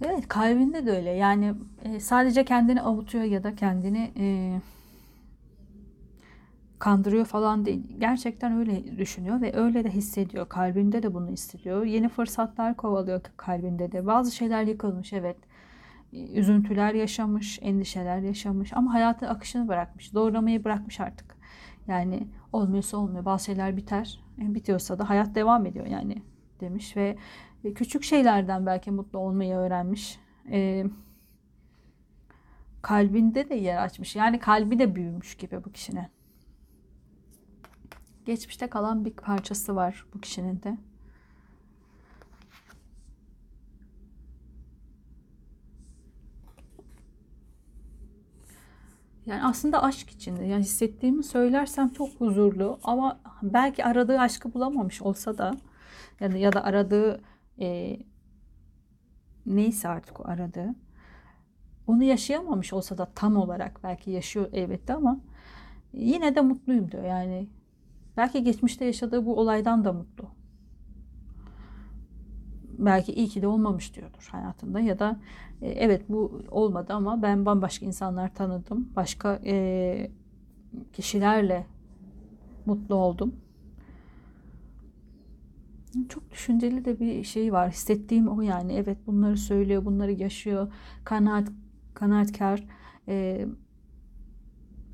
Evet 0.04 0.28
kalbinde 0.28 0.86
de 0.86 0.90
öyle. 0.92 1.10
Yani 1.10 1.54
e, 1.84 2.00
sadece 2.00 2.44
kendini 2.44 2.82
avutuyor 2.82 3.24
ya 3.24 3.44
da 3.44 3.56
kendini 3.56 4.12
e, 4.18 4.60
kandırıyor 6.84 7.24
falan 7.24 7.64
değil. 7.64 7.96
Gerçekten 7.98 8.58
öyle 8.58 8.98
düşünüyor 8.98 9.40
ve 9.40 9.56
öyle 9.56 9.84
de 9.84 9.90
hissediyor. 9.90 10.48
Kalbinde 10.48 11.02
de 11.02 11.14
bunu 11.14 11.28
hissediyor. 11.28 11.84
Yeni 11.84 12.08
fırsatlar 12.08 12.76
kovalıyor 12.76 13.20
kalbinde 13.36 13.92
de. 13.92 14.06
Bazı 14.06 14.34
şeyler 14.34 14.62
yıkılmış 14.62 15.12
evet. 15.12 15.36
Üzüntüler 16.12 16.94
yaşamış, 16.94 17.58
endişeler 17.62 18.18
yaşamış 18.18 18.72
ama 18.72 18.94
hayatın 18.94 19.26
akışını 19.26 19.68
bırakmış. 19.68 20.14
Doğramayı 20.14 20.64
bırakmış 20.64 21.00
artık. 21.00 21.36
Yani 21.86 22.28
olmuyorsa 22.52 22.96
olmuyor. 22.96 23.24
Bazı 23.24 23.44
şeyler 23.44 23.76
biter. 23.76 24.20
E, 24.38 24.54
bitiyorsa 24.54 24.98
da 24.98 25.10
hayat 25.10 25.34
devam 25.34 25.66
ediyor 25.66 25.86
yani 25.86 26.22
demiş 26.60 26.96
ve 26.96 27.16
küçük 27.74 28.04
şeylerden 28.04 28.66
belki 28.66 28.90
mutlu 28.90 29.18
olmayı 29.18 29.54
öğrenmiş. 29.54 30.18
E, 30.50 30.84
kalbinde 32.82 33.48
de 33.48 33.54
yer 33.54 33.84
açmış. 33.84 34.16
Yani 34.16 34.38
kalbi 34.38 34.78
de 34.78 34.94
büyümüş 34.94 35.34
gibi 35.34 35.64
bu 35.64 35.72
kişinin. 35.72 36.14
Geçmişte 38.24 38.66
kalan 38.66 39.04
bir 39.04 39.10
parçası 39.12 39.76
var 39.76 40.06
bu 40.14 40.20
kişinin 40.20 40.62
de. 40.62 40.78
Yani 49.26 49.44
aslında 49.44 49.82
aşk 49.82 50.10
içinde. 50.10 50.44
Yani 50.44 50.62
hissettiğimi 50.62 51.24
söylersem 51.24 51.88
çok 51.88 52.08
huzurlu 52.20 52.78
ama 52.84 53.20
belki 53.42 53.84
aradığı 53.84 54.18
aşkı 54.20 54.54
bulamamış 54.54 55.02
olsa 55.02 55.38
da 55.38 55.56
yani 56.20 56.40
ya 56.40 56.52
da 56.52 56.64
aradığı 56.64 57.20
e, 57.60 57.98
neyse 59.46 59.88
artık 59.88 60.20
o 60.20 60.24
aradığı 60.28 60.74
onu 61.86 62.04
yaşayamamış 62.04 62.72
olsa 62.72 62.98
da 62.98 63.06
tam 63.14 63.36
olarak 63.36 63.80
belki 63.84 64.10
yaşıyor 64.10 64.48
elbette 64.52 64.94
ama 64.94 65.20
yine 65.92 66.34
de 66.34 66.40
mutluyum 66.40 66.90
diyor. 66.90 67.04
Yani 67.04 67.48
Belki 68.16 68.44
geçmişte 68.44 68.84
yaşadığı 68.84 69.26
bu 69.26 69.40
olaydan 69.40 69.84
da 69.84 69.92
mutlu. 69.92 70.28
Belki 72.78 73.12
iyi 73.12 73.28
ki 73.28 73.42
de 73.42 73.46
olmamış 73.46 73.94
diyordur 73.94 74.28
hayatında 74.32 74.80
ya 74.80 74.98
da 74.98 75.20
e, 75.62 75.68
evet 75.68 76.08
bu 76.08 76.42
olmadı 76.50 76.92
ama 76.92 77.22
ben 77.22 77.46
bambaşka 77.46 77.86
insanlar 77.86 78.34
tanıdım. 78.34 78.88
Başka 78.96 79.40
e, 79.44 80.10
kişilerle 80.92 81.66
mutlu 82.66 82.94
oldum. 82.94 83.34
Çok 86.08 86.30
düşünceli 86.30 86.84
de 86.84 87.00
bir 87.00 87.24
şey 87.24 87.52
var. 87.52 87.70
Hissettiğim 87.70 88.28
o 88.28 88.40
yani. 88.40 88.72
Evet 88.72 88.98
bunları 89.06 89.36
söylüyor, 89.36 89.84
bunları 89.84 90.12
yaşıyor. 90.12 90.72
Kanaat, 91.04 91.48
kanaatkar. 91.94 92.64
E, 93.08 93.46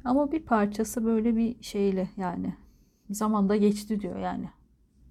ama 0.05 0.33
bir 0.33 0.43
parçası 0.43 1.05
böyle 1.05 1.37
bir 1.37 1.63
şeyle 1.63 2.09
yani 2.17 2.55
zamanda 3.11 3.57
geçti 3.57 4.01
diyor 4.01 4.19
yani. 4.19 4.51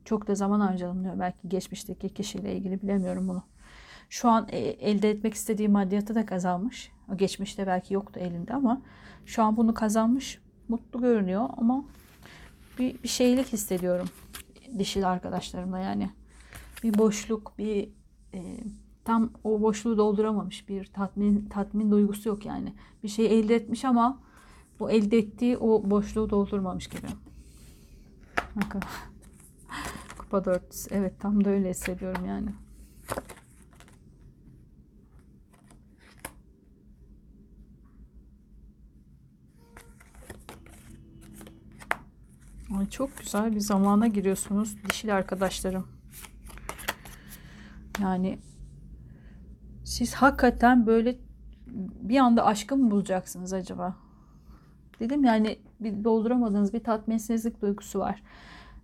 Çok 0.05 0.27
da 0.27 0.35
zaman 0.35 0.59
harcadım 0.59 1.03
diyor. 1.03 1.19
Belki 1.19 1.49
geçmişteki 1.49 2.09
kişiyle 2.09 2.55
ilgili 2.55 2.81
bilemiyorum 2.81 3.27
bunu. 3.27 3.43
Şu 4.09 4.29
an 4.29 4.47
e, 4.49 4.57
elde 4.59 5.09
etmek 5.09 5.33
istediği 5.33 5.69
maddiyatı 5.69 6.15
da 6.15 6.25
kazanmış. 6.25 6.91
O 7.13 7.17
geçmişte 7.17 7.67
belki 7.67 7.93
yoktu 7.93 8.19
elinde 8.19 8.53
ama 8.53 8.81
şu 9.25 9.43
an 9.43 9.57
bunu 9.57 9.73
kazanmış. 9.73 10.41
Mutlu 10.67 11.01
görünüyor 11.01 11.49
ama 11.57 11.85
bir, 12.79 13.03
bir 13.03 13.07
şeylik 13.07 13.53
hissediyorum 13.53 14.07
dişil 14.77 15.09
arkadaşlarımla 15.09 15.79
yani. 15.79 16.09
Bir 16.83 16.97
boşluk, 16.97 17.53
bir 17.57 17.89
e, 18.33 18.57
tam 19.03 19.29
o 19.43 19.61
boşluğu 19.61 19.97
dolduramamış 19.97 20.69
bir 20.69 20.85
tatmin 20.85 21.45
tatmin 21.49 21.91
duygusu 21.91 22.29
yok 22.29 22.45
yani. 22.45 22.73
Bir 23.03 23.07
şey 23.07 23.39
elde 23.39 23.55
etmiş 23.55 23.85
ama 23.85 24.19
bu 24.79 24.91
elde 24.91 25.17
ettiği 25.17 25.57
o 25.57 25.89
boşluğu 25.89 26.29
doldurmamış 26.29 26.87
gibi. 26.87 27.07
Bakın. 28.55 28.81
Kupa 30.17 30.45
dörtlüsü. 30.45 30.89
Evet 30.93 31.19
tam 31.19 31.45
da 31.45 31.49
öyle 31.49 31.69
hissediyorum 31.69 32.25
yani. 32.25 32.49
Ay 42.77 42.89
çok 42.89 43.17
güzel 43.17 43.55
bir 43.55 43.59
zamana 43.59 44.07
giriyorsunuz 44.07 44.83
dişil 44.89 45.15
arkadaşlarım. 45.15 45.87
Yani 48.01 48.39
siz 49.83 50.13
hakikaten 50.13 50.87
böyle 50.87 51.19
bir 52.01 52.17
anda 52.17 52.45
aşkı 52.45 52.77
mı 52.77 52.91
bulacaksınız 52.91 53.53
acaba? 53.53 53.95
Dedim 54.99 55.23
yani 55.23 55.59
bir 55.79 56.03
dolduramadığınız 56.03 56.73
bir 56.73 56.79
tatminsizlik 56.79 57.61
duygusu 57.61 57.99
var. 57.99 58.23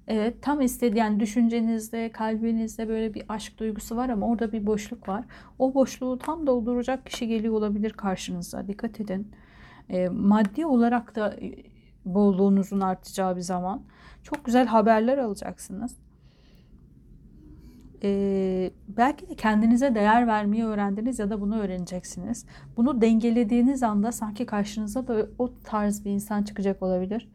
Evet 0.07 0.41
tam 0.41 0.61
istediği 0.61 0.99
yani 0.99 1.19
düşüncenizde, 1.19 2.11
kalbinizde 2.11 2.87
böyle 2.87 3.13
bir 3.13 3.23
aşk 3.29 3.59
duygusu 3.59 3.95
var 3.95 4.09
ama 4.09 4.27
orada 4.27 4.51
bir 4.51 4.65
boşluk 4.65 5.09
var. 5.09 5.25
O 5.59 5.73
boşluğu 5.73 6.19
tam 6.19 6.47
dolduracak 6.47 7.05
kişi 7.05 7.27
geliyor 7.27 7.53
olabilir 7.53 7.91
karşınıza. 7.91 8.67
Dikkat 8.67 8.99
edin. 8.99 9.31
E, 9.89 10.09
maddi 10.09 10.65
olarak 10.65 11.15
da 11.15 11.33
e, 11.41 11.55
bolluğunuzun 12.05 12.79
artacağı 12.79 13.35
bir 13.35 13.41
zaman. 13.41 13.81
Çok 14.23 14.45
güzel 14.45 14.67
haberler 14.67 15.17
alacaksınız. 15.17 15.97
E, 18.03 18.71
belki 18.87 19.29
de 19.29 19.35
kendinize 19.35 19.95
değer 19.95 20.27
vermeyi 20.27 20.65
öğrendiniz 20.65 21.19
ya 21.19 21.29
da 21.29 21.41
bunu 21.41 21.59
öğreneceksiniz. 21.59 22.45
Bunu 22.77 23.01
dengelediğiniz 23.01 23.83
anda 23.83 24.11
sanki 24.11 24.45
karşınıza 24.45 25.07
da 25.07 25.27
o 25.39 25.53
tarz 25.63 26.05
bir 26.05 26.11
insan 26.11 26.43
çıkacak 26.43 26.83
olabilir. 26.83 27.29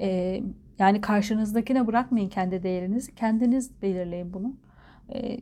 E, 0.00 0.40
yani 0.78 1.00
karşınızdakine 1.00 1.86
bırakmayın 1.86 2.28
kendi 2.28 2.62
değerinizi. 2.62 3.14
Kendiniz 3.14 3.82
belirleyin 3.82 4.32
bunu. 4.32 4.56
E, 5.14 5.40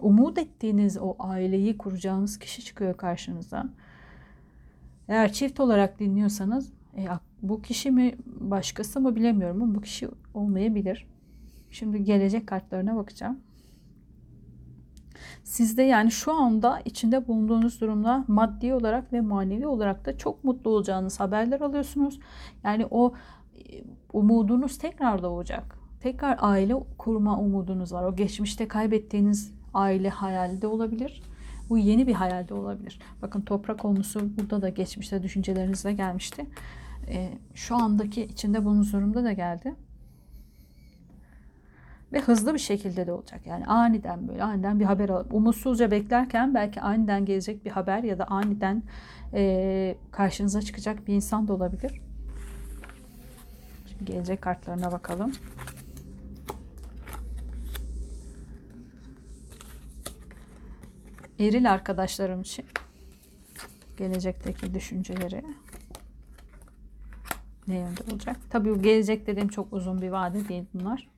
umut 0.00 0.38
ettiğiniz 0.38 0.98
o 0.98 1.16
aileyi 1.18 1.78
kuracağınız 1.78 2.38
kişi 2.38 2.64
çıkıyor 2.64 2.96
karşınıza. 2.96 3.64
Eğer 5.08 5.32
çift 5.32 5.60
olarak 5.60 5.98
dinliyorsanız 5.98 6.72
e, 6.96 7.06
bu 7.42 7.62
kişi 7.62 7.90
mi 7.90 8.14
başkası 8.26 9.00
mı 9.00 9.16
bilemiyorum 9.16 9.62
ama 9.62 9.74
bu 9.74 9.80
kişi 9.80 10.08
olmayabilir. 10.34 11.06
Şimdi 11.78 12.04
gelecek 12.04 12.46
kartlarına 12.46 12.96
bakacağım. 12.96 13.40
Sizde 15.44 15.82
yani 15.82 16.10
şu 16.10 16.32
anda 16.32 16.80
içinde 16.84 17.28
bulunduğunuz 17.28 17.80
durumda 17.80 18.24
maddi 18.28 18.74
olarak 18.74 19.12
ve 19.12 19.20
manevi 19.20 19.66
olarak 19.66 20.06
da 20.06 20.18
çok 20.18 20.44
mutlu 20.44 20.70
olacağınız 20.70 21.20
haberler 21.20 21.60
alıyorsunuz. 21.60 22.20
Yani 22.64 22.86
o 22.90 23.14
e, 23.54 23.84
umudunuz 24.12 24.78
tekrar 24.78 25.22
doğacak. 25.22 25.78
Tekrar 26.00 26.38
aile 26.40 26.74
kurma 26.98 27.38
umudunuz 27.38 27.92
var. 27.92 28.04
O 28.04 28.16
geçmişte 28.16 28.68
kaybettiğiniz 28.68 29.54
aile 29.74 30.08
hayalde 30.08 30.66
olabilir. 30.66 31.22
Bu 31.68 31.78
yeni 31.78 32.06
bir 32.06 32.14
hayalde 32.14 32.54
olabilir. 32.54 33.00
Bakın 33.22 33.40
toprak 33.40 33.84
olmusu 33.84 34.36
burada 34.36 34.62
da 34.62 34.68
geçmişte 34.68 35.22
düşüncelerinizle 35.22 35.92
gelmişti. 35.92 36.46
E, 37.08 37.38
şu 37.54 37.76
andaki 37.76 38.24
içinde 38.24 38.64
bulunduğunuz 38.64 38.92
durumda 38.92 39.24
da 39.24 39.32
geldi. 39.32 39.74
Ve 42.16 42.20
hızlı 42.20 42.54
bir 42.54 42.58
şekilde 42.58 43.06
de 43.06 43.12
olacak. 43.12 43.46
Yani 43.46 43.66
aniden 43.66 44.28
böyle 44.28 44.42
aniden 44.42 44.80
bir 44.80 44.84
haber 44.84 45.08
alıp 45.08 45.34
umutsuzca 45.34 45.90
beklerken 45.90 46.54
belki 46.54 46.80
aniden 46.80 47.24
gelecek 47.24 47.64
bir 47.64 47.70
haber 47.70 48.02
ya 48.02 48.18
da 48.18 48.24
aniden 48.24 48.82
e, 49.34 49.96
karşınıza 50.10 50.62
çıkacak 50.62 51.06
bir 51.06 51.14
insan 51.14 51.48
da 51.48 51.52
olabilir. 51.52 52.00
Şimdi 53.86 54.04
gelecek 54.04 54.42
kartlarına 54.42 54.92
bakalım. 54.92 55.32
Eril 61.38 61.72
arkadaşlarım 61.72 62.40
için 62.40 62.64
gelecekteki 63.96 64.74
düşünceleri 64.74 65.44
ne 67.68 67.78
yönde 67.78 68.00
olacak? 68.12 68.36
Tabii 68.50 68.70
bu 68.70 68.82
gelecek 68.82 69.26
dediğim 69.26 69.48
çok 69.48 69.72
uzun 69.72 70.02
bir 70.02 70.08
vade 70.08 70.48
değil 70.48 70.64
bunlar. 70.74 71.15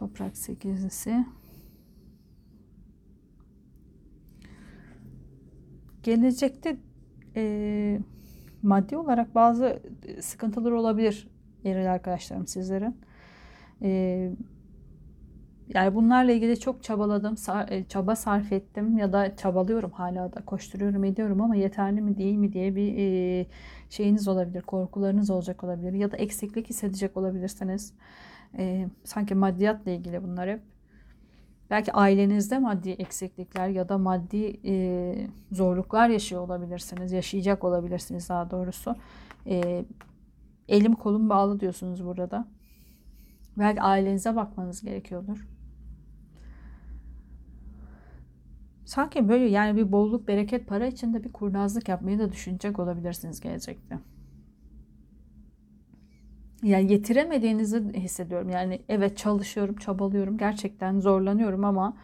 Toprak 0.00 0.36
sekizlisi. 0.36 1.24
Gelecekte 6.02 6.76
e, 7.36 8.00
maddi 8.62 8.96
olarak 8.96 9.34
bazı 9.34 9.82
sıkıntılar 10.20 10.70
olabilir 10.70 11.28
eril 11.64 11.92
arkadaşlarım 11.92 12.46
sizlerin. 12.46 12.96
E, 13.82 13.90
yani 15.68 15.94
bunlarla 15.94 16.32
ilgili 16.32 16.60
çok 16.60 16.82
çabaladım, 16.82 17.34
e, 17.68 17.84
çaba 17.84 18.16
sarf 18.16 18.52
ettim 18.52 18.98
ya 18.98 19.12
da 19.12 19.36
çabalıyorum 19.36 19.90
hala 19.90 20.32
da 20.32 20.44
koşturuyorum 20.44 21.04
ediyorum 21.04 21.40
ama 21.40 21.56
yeterli 21.56 22.00
mi 22.00 22.18
değil 22.18 22.36
mi 22.36 22.52
diye 22.52 22.76
bir 22.76 22.98
e, 22.98 23.46
şeyiniz 23.90 24.28
olabilir, 24.28 24.62
korkularınız 24.62 25.30
olacak 25.30 25.64
olabilir 25.64 25.92
ya 25.92 26.12
da 26.12 26.16
eksiklik 26.16 26.68
hissedecek 26.68 27.16
olabilirsiniz. 27.16 27.94
E, 28.58 28.88
sanki 29.04 29.34
maddiyatla 29.34 29.90
ilgili 29.90 30.22
bunlar 30.22 30.48
hep. 30.48 30.60
Belki 31.70 31.92
ailenizde 31.92 32.58
maddi 32.58 32.90
eksiklikler 32.90 33.68
ya 33.68 33.88
da 33.88 33.98
maddi 33.98 34.60
e, 34.64 35.14
zorluklar 35.52 36.08
yaşıyor 36.08 36.42
olabilirsiniz, 36.42 37.12
yaşayacak 37.12 37.64
olabilirsiniz 37.64 38.28
daha 38.28 38.50
doğrusu. 38.50 38.96
E, 39.46 39.84
elim 40.68 40.94
kolum 40.94 41.28
bağlı 41.28 41.60
diyorsunuz 41.60 42.04
burada. 42.04 42.48
Belki 43.58 43.82
ailenize 43.82 44.36
bakmanız 44.36 44.82
gerekiyordur. 44.82 45.48
Sanki 48.84 49.28
böyle 49.28 49.44
yani 49.44 49.76
bir 49.76 49.92
bolluk, 49.92 50.28
bereket, 50.28 50.68
para 50.68 50.86
içinde 50.86 51.24
bir 51.24 51.32
kurnazlık 51.32 51.88
yapmayı 51.88 52.18
da 52.18 52.32
düşünecek 52.32 52.78
olabilirsiniz 52.78 53.40
gelecekte. 53.40 53.98
Yani 56.62 56.92
yetiremediğinizi 56.92 57.92
hissediyorum. 57.94 58.50
Yani 58.50 58.80
evet 58.88 59.16
çalışıyorum, 59.16 59.76
çabalıyorum, 59.76 60.38
gerçekten 60.38 61.00
zorlanıyorum 61.00 61.64
ama 61.64 61.96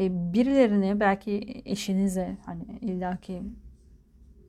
e, 0.00 0.32
birilerine 0.32 1.00
belki 1.00 1.62
eşinize 1.64 2.36
hani 2.46 2.62
illaki 2.80 3.42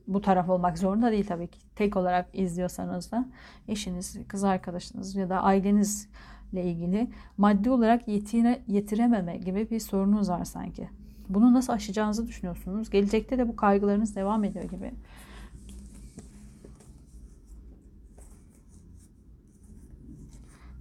bu 0.08 0.22
taraf 0.22 0.50
olmak 0.50 0.78
zorunda 0.78 1.12
değil 1.12 1.26
tabii 1.28 1.48
ki. 1.48 1.60
Tek 1.76 1.98
olarak 1.98 2.30
izliyorsanız 2.34 3.12
da 3.12 3.26
eşiniz, 3.68 4.18
kız 4.28 4.44
arkadaşınız 4.44 5.16
ya 5.16 5.30
da 5.30 5.42
ailenizle 5.44 6.64
ilgili 6.64 7.08
maddi 7.38 7.70
olarak 7.70 8.08
yetire, 8.08 8.62
yetirememe 8.68 9.38
gibi 9.38 9.70
bir 9.70 9.80
sorunuz 9.80 10.30
var 10.30 10.46
sanki. 10.46 10.90
Bunu 11.30 11.54
nasıl 11.54 11.74
aşacağınızı 11.74 12.28
düşünüyorsunuz. 12.28 12.90
Gelecekte 12.90 13.38
de 13.38 13.48
bu 13.48 13.56
kaygılarınız 13.56 14.16
devam 14.16 14.44
ediyor 14.44 14.66
gibi. 14.66 14.92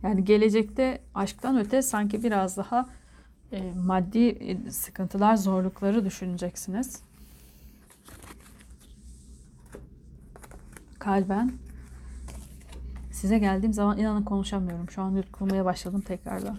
Yani 0.02 0.24
gelecekte 0.24 1.00
aşktan 1.14 1.58
öte 1.58 1.82
sanki 1.82 2.22
biraz 2.22 2.56
daha 2.56 2.88
e, 3.52 3.72
maddi 3.86 4.28
e, 4.28 4.70
sıkıntılar, 4.70 5.36
zorlukları 5.36 6.04
düşüneceksiniz. 6.04 7.02
Kalben 10.98 11.52
size 13.10 13.38
geldiğim 13.38 13.72
zaman 13.72 13.98
inanın 13.98 14.22
konuşamıyorum. 14.22 14.90
Şu 14.90 15.02
an 15.02 15.10
yutkulmaya 15.10 15.64
başladım 15.64 16.00
tekrardan. 16.00 16.58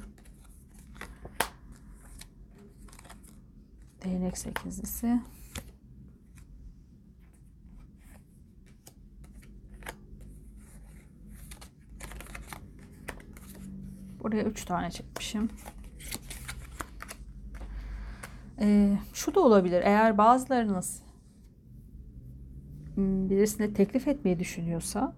Değnek 4.03 4.37
sekizlisi. 4.37 5.19
Buraya 14.23 14.43
üç 14.43 14.65
tane 14.65 14.91
çekmişim. 14.91 15.49
Ee, 18.61 18.97
şu 19.13 19.35
da 19.35 19.39
olabilir. 19.39 19.81
Eğer 19.85 20.17
bazılarınız 20.17 21.03
hmm, 22.95 23.29
birisine 23.29 23.73
teklif 23.73 24.07
etmeyi 24.07 24.39
düşünüyorsa 24.39 25.15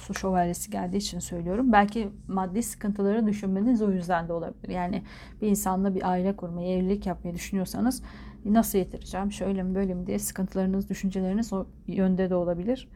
su 0.00 0.14
şövalyesi 0.14 0.70
geldiği 0.70 0.96
için 0.96 1.18
söylüyorum. 1.18 1.72
Belki 1.72 2.08
maddi 2.28 2.62
sıkıntıları 2.62 3.26
düşünmeniz 3.26 3.82
o 3.82 3.90
yüzden 3.90 4.28
de 4.28 4.32
olabilir. 4.32 4.68
Yani 4.68 5.02
bir 5.42 5.48
insanla 5.48 5.94
bir 5.94 6.10
aile 6.10 6.36
kurmayı, 6.36 6.68
evlilik 6.68 7.06
yapmayı 7.06 7.34
düşünüyorsanız 7.34 8.02
nasıl 8.44 8.78
yetireceğim, 8.78 9.32
şöyle 9.32 9.62
mi 9.62 9.74
böyle 9.74 9.94
mi 9.94 10.06
diye 10.06 10.18
sıkıntılarınız, 10.18 10.88
düşünceleriniz 10.88 11.52
o 11.52 11.66
yönde 11.86 12.30
de 12.30 12.34
olabilir. 12.34 12.88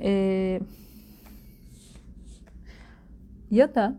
Ee, 0.00 0.60
ya 3.50 3.74
da 3.74 3.98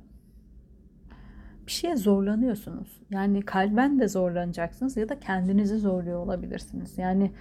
bir 1.68 1.72
şeye 1.72 1.96
zorlanıyorsunuz. 1.96 3.02
Yani 3.10 3.42
kalben 3.42 4.00
de 4.00 4.08
zorlanacaksınız 4.08 4.98
ya 4.98 5.10
da 5.10 5.20
kendinizi 5.20 5.78
zorluyor 5.78 6.20
olabilirsiniz. 6.20 6.98
Yani 6.98 7.32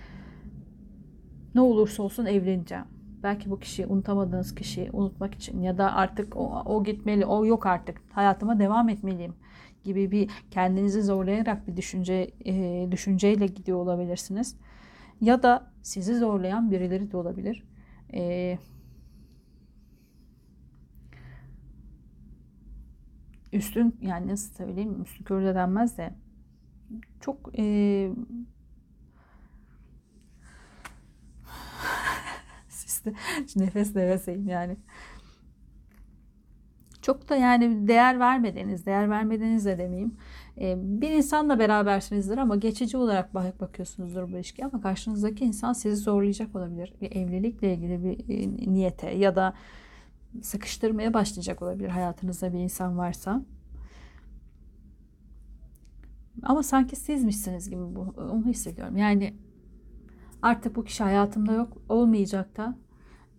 ne 1.54 1.60
olursa 1.60 2.02
olsun 2.02 2.26
evleneceğim 2.26 2.84
belki 3.22 3.50
bu 3.50 3.58
kişiyi 3.58 3.86
unutamadığınız 3.86 4.54
kişiyi 4.54 4.90
unutmak 4.92 5.34
için 5.34 5.60
ya 5.60 5.78
da 5.78 5.92
artık 5.92 6.36
o, 6.36 6.62
o 6.66 6.84
gitmeli, 6.84 7.26
o 7.26 7.46
yok 7.46 7.66
artık 7.66 8.00
hayatıma 8.12 8.58
devam 8.58 8.88
etmeliyim 8.88 9.34
gibi 9.84 10.10
bir 10.10 10.30
kendinizi 10.50 11.02
zorlayarak 11.02 11.68
bir 11.68 11.76
düşünce 11.76 12.30
e, 12.44 12.86
düşünceyle 12.90 13.46
gidiyor 13.46 13.78
olabilirsiniz. 13.78 14.56
Ya 15.20 15.42
da 15.42 15.70
sizi 15.82 16.18
zorlayan 16.18 16.70
birileri 16.70 17.12
de 17.12 17.16
olabilir. 17.16 17.64
E, 18.14 18.58
üstün 23.52 23.96
yani 24.00 24.28
nasıl 24.28 24.54
söyleyeyim 24.54 25.02
üstün 25.02 25.24
körü 25.24 25.54
denmez 25.54 25.98
de 25.98 26.14
çok 27.20 27.58
e, 27.58 27.64
nefes 33.56 33.94
nefeseyim 33.96 34.48
yani. 34.48 34.76
çok 37.02 37.28
da 37.28 37.36
yani 37.36 37.88
değer 37.88 38.20
vermediğiniz, 38.20 38.86
değer 38.86 39.10
vermediğiniz 39.10 39.64
de 39.66 39.78
demeyeyim. 39.78 40.16
Ee, 40.60 40.74
bir 40.78 41.10
insanla 41.10 41.58
berabersinizdir 41.58 42.38
ama 42.38 42.56
geçici 42.56 42.96
olarak 42.96 43.34
bak 43.34 43.60
bakıyorsunuzdur 43.60 44.32
bu 44.32 44.36
ilişkiye 44.36 44.66
ama 44.66 44.82
karşınızdaki 44.82 45.44
insan 45.44 45.72
sizi 45.72 45.96
zorlayacak 45.96 46.56
olabilir. 46.56 46.94
Bir 47.00 47.12
evlilikle 47.16 47.74
ilgili 47.74 48.04
bir 48.04 48.18
e, 48.28 48.72
niyete 48.72 49.10
ya 49.10 49.36
da 49.36 49.54
sıkıştırmaya 50.42 51.14
başlayacak 51.14 51.62
olabilir 51.62 51.88
hayatınızda 51.88 52.52
bir 52.52 52.58
insan 52.58 52.98
varsa. 52.98 53.42
Ama 56.42 56.62
sanki 56.62 56.96
sizmişsiniz 56.96 57.70
gibi 57.70 57.80
bu, 57.80 58.14
onu 58.16 58.46
hissediyorum. 58.46 58.96
Yani 58.96 59.34
artık 60.42 60.76
bu 60.76 60.84
kişi 60.84 61.02
hayatımda 61.02 61.52
yok, 61.52 61.76
olmayacak 61.88 62.56
da 62.56 62.76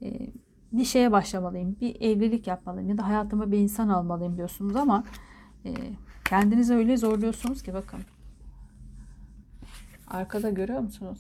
e, 0.02 0.30
bir 0.72 0.86
şeye 0.86 1.12
başlamalıyım, 1.12 1.80
bir 1.82 2.02
evlilik 2.02 2.48
yapmalıyım 2.48 2.90
ya 2.90 2.98
da 2.98 3.08
hayatıma 3.08 3.52
bir 3.52 3.58
insan 3.58 3.90
almalıyım 3.90 4.38
diyorsunuz 4.38 4.76
ama 4.76 5.04
e, 5.66 5.74
kendinizi 6.26 6.74
öyle 6.74 6.98
zorluyorsunuz 6.98 7.64
ki 7.64 7.74
bakın. 7.74 8.00
Arkada 10.08 10.50
görüyor 10.50 10.80
musunuz? 10.80 11.20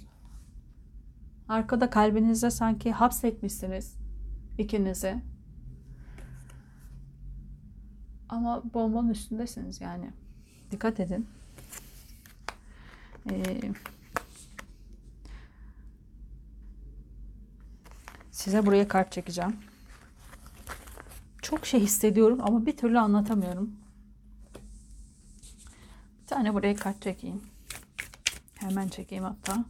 Arkada 1.49 1.89
kalbinizde 1.89 2.51
sanki 2.51 2.91
hapsetmişsiniz 2.91 3.95
ikinizi. 4.57 5.32
Ama 8.33 8.63
bombanın 8.73 9.09
üstündesiniz 9.09 9.81
yani. 9.81 10.09
Dikkat 10.71 10.99
edin. 10.99 11.27
Ee, 13.31 13.43
size 18.31 18.65
buraya 18.65 18.87
kart 18.87 19.11
çekeceğim. 19.11 19.55
Çok 21.41 21.65
şey 21.65 21.79
hissediyorum 21.79 22.39
ama 22.41 22.65
bir 22.65 22.77
türlü 22.77 22.99
anlatamıyorum. 22.99 23.71
Bir 26.21 26.27
tane 26.27 26.53
buraya 26.53 26.75
kart 26.75 27.01
çekeyim. 27.01 27.41
Hemen 28.55 28.87
çekeyim 28.87 29.23
hatta. 29.23 29.65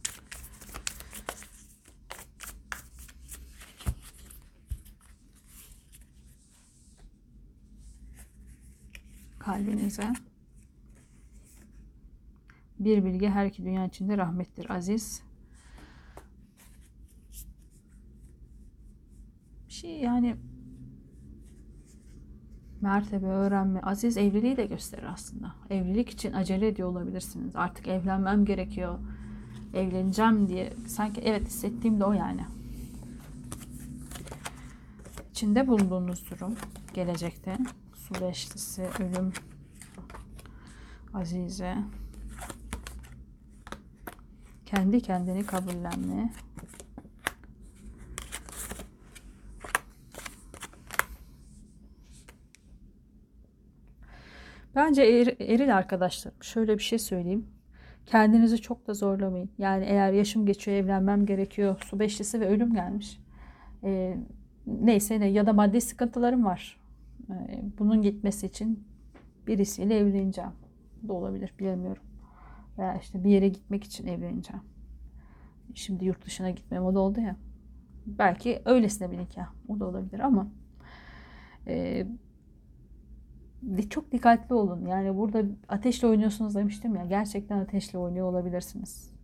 Kalbinize. 9.44 10.12
Bir 12.78 13.04
bilgi 13.04 13.28
her 13.28 13.46
iki 13.46 13.64
dünya 13.64 13.86
içinde 13.86 14.16
rahmettir 14.16 14.70
aziz. 14.70 15.22
Bir 19.68 19.72
şey 19.72 20.00
yani 20.00 20.36
mertebe, 22.80 23.26
öğrenme, 23.26 23.80
aziz 23.80 24.16
evliliği 24.16 24.56
de 24.56 24.66
gösterir 24.66 25.06
aslında. 25.12 25.54
Evlilik 25.70 26.10
için 26.10 26.32
acele 26.32 26.68
ediyor 26.68 26.88
olabilirsiniz. 26.88 27.56
Artık 27.56 27.88
evlenmem 27.88 28.44
gerekiyor. 28.44 28.98
Evleneceğim 29.74 30.48
diye 30.48 30.72
sanki 30.86 31.20
evet 31.20 31.46
hissettiğim 31.46 32.00
de 32.00 32.04
o 32.04 32.12
yani. 32.12 32.44
İçinde 35.30 35.66
bulunduğunuz 35.66 36.30
durum 36.30 36.54
gelecekte 36.94 37.58
su 38.04 38.14
beşlisi, 38.20 38.82
ölüm, 38.82 39.32
azize, 41.14 41.76
kendi 44.66 45.00
kendini 45.00 45.46
kabullenme, 45.46 46.32
Bence 54.74 55.02
er, 55.02 55.26
eril 55.40 55.76
arkadaşlarım 55.76 56.42
şöyle 56.42 56.78
bir 56.78 56.82
şey 56.82 56.98
söyleyeyim. 56.98 57.46
Kendinizi 58.06 58.58
çok 58.58 58.86
da 58.86 58.94
zorlamayın. 58.94 59.50
Yani 59.58 59.84
eğer 59.84 60.12
yaşım 60.12 60.46
geçiyor 60.46 60.76
evlenmem 60.76 61.26
gerekiyor. 61.26 61.82
Su 61.84 61.98
beşlisi 62.00 62.40
ve 62.40 62.48
ölüm 62.48 62.74
gelmiş. 62.74 63.20
Ee, 63.84 64.16
neyse 64.66 65.20
ne 65.20 65.26
ya 65.26 65.46
da 65.46 65.52
maddi 65.52 65.80
sıkıntılarım 65.80 66.44
var. 66.44 66.83
Ee, 67.30 67.64
bunun 67.78 68.02
gitmesi 68.02 68.46
için 68.46 68.84
birisiyle 69.46 69.98
evleneceğim. 69.98 70.50
Da 71.08 71.12
olabilir 71.12 71.54
bilemiyorum. 71.58 72.02
Veya 72.78 72.98
işte 72.98 73.24
bir 73.24 73.30
yere 73.30 73.48
gitmek 73.48 73.84
için 73.84 74.06
evleneceğim. 74.06 74.62
Şimdi 75.74 76.04
yurt 76.04 76.26
dışına 76.26 76.50
gitme 76.50 76.78
moda 76.78 77.00
oldu 77.00 77.20
ya. 77.20 77.36
Belki 78.06 78.62
öylesine 78.64 79.10
bir 79.10 79.18
nikah. 79.18 79.52
O 79.68 79.80
da 79.80 79.86
olabilir 79.86 80.20
ama 80.20 80.48
e, 81.66 82.06
çok 83.90 84.12
dikkatli 84.12 84.54
olun. 84.54 84.86
Yani 84.86 85.16
burada 85.16 85.42
ateşle 85.68 86.08
oynuyorsunuz 86.08 86.54
demiştim 86.54 86.96
ya. 86.96 87.04
Gerçekten 87.04 87.58
ateşle 87.58 87.98
oynuyor 87.98 88.28
olabilirsiniz. 88.28 89.14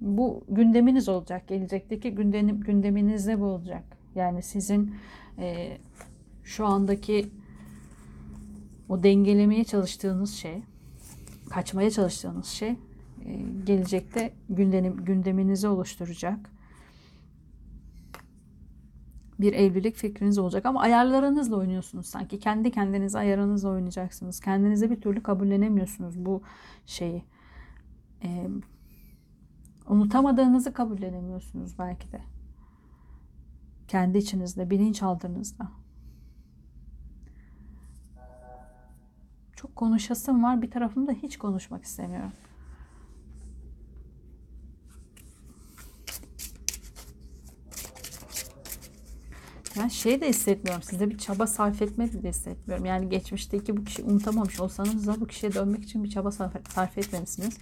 Bu 0.00 0.44
gündeminiz 0.48 1.08
olacak. 1.08 1.48
Gelecekteki 1.48 2.14
gündem, 2.14 2.60
gündeminizde 2.60 3.40
bu 3.40 3.44
olacak. 3.44 3.97
Yani 4.14 4.42
sizin 4.42 4.94
e, 5.38 5.78
şu 6.44 6.66
andaki 6.66 7.30
o 8.88 9.02
dengelemeye 9.02 9.64
çalıştığınız 9.64 10.34
şey, 10.34 10.62
kaçmaya 11.50 11.90
çalıştığınız 11.90 12.46
şey 12.46 12.70
e, 13.24 13.42
gelecekte 13.64 14.32
gündem, 14.50 14.96
gündeminizi 14.96 15.68
oluşturacak. 15.68 16.50
Bir 19.40 19.52
evlilik 19.52 19.96
fikriniz 19.96 20.38
olacak 20.38 20.66
ama 20.66 20.80
ayarlarınızla 20.80 21.56
oynuyorsunuz 21.56 22.06
sanki. 22.06 22.38
Kendi 22.38 22.70
kendinize 22.70 23.18
ayarınızla 23.18 23.68
oynayacaksınız. 23.68 24.40
Kendinize 24.40 24.90
bir 24.90 25.00
türlü 25.00 25.22
kabullenemiyorsunuz 25.22 26.24
bu 26.24 26.42
şeyi. 26.86 27.24
E, 28.22 28.48
unutamadığınızı 29.88 30.72
kabullenemiyorsunuz 30.72 31.78
belki 31.78 32.12
de. 32.12 32.20
Kendi 33.88 34.18
içinizde, 34.18 34.70
bilinçaltınızda. 34.70 35.68
Çok 39.56 39.76
konuşasım 39.76 40.42
var. 40.42 40.62
Bir 40.62 40.70
tarafımda 40.70 41.12
hiç 41.12 41.38
konuşmak 41.38 41.84
istemiyorum. 41.84 42.32
Ben 49.78 49.88
şey 49.88 50.20
de 50.20 50.28
hissetmiyorum. 50.28 50.82
Size 50.82 51.10
bir 51.10 51.18
çaba 51.18 51.46
sarf 51.46 51.82
etmedi 51.82 52.22
de 52.22 52.28
hissetmiyorum. 52.28 52.84
Yani 52.84 53.08
geçmişteki 53.08 53.76
bu 53.76 53.84
kişi 53.84 54.02
unutamamış 54.02 54.60
olsanız 54.60 55.06
da 55.06 55.20
bu 55.20 55.26
kişiye 55.26 55.54
dönmek 55.54 55.84
için 55.84 56.04
bir 56.04 56.10
çaba 56.10 56.30
sarf, 56.30 56.98
etmemişsiniz. 56.98 57.58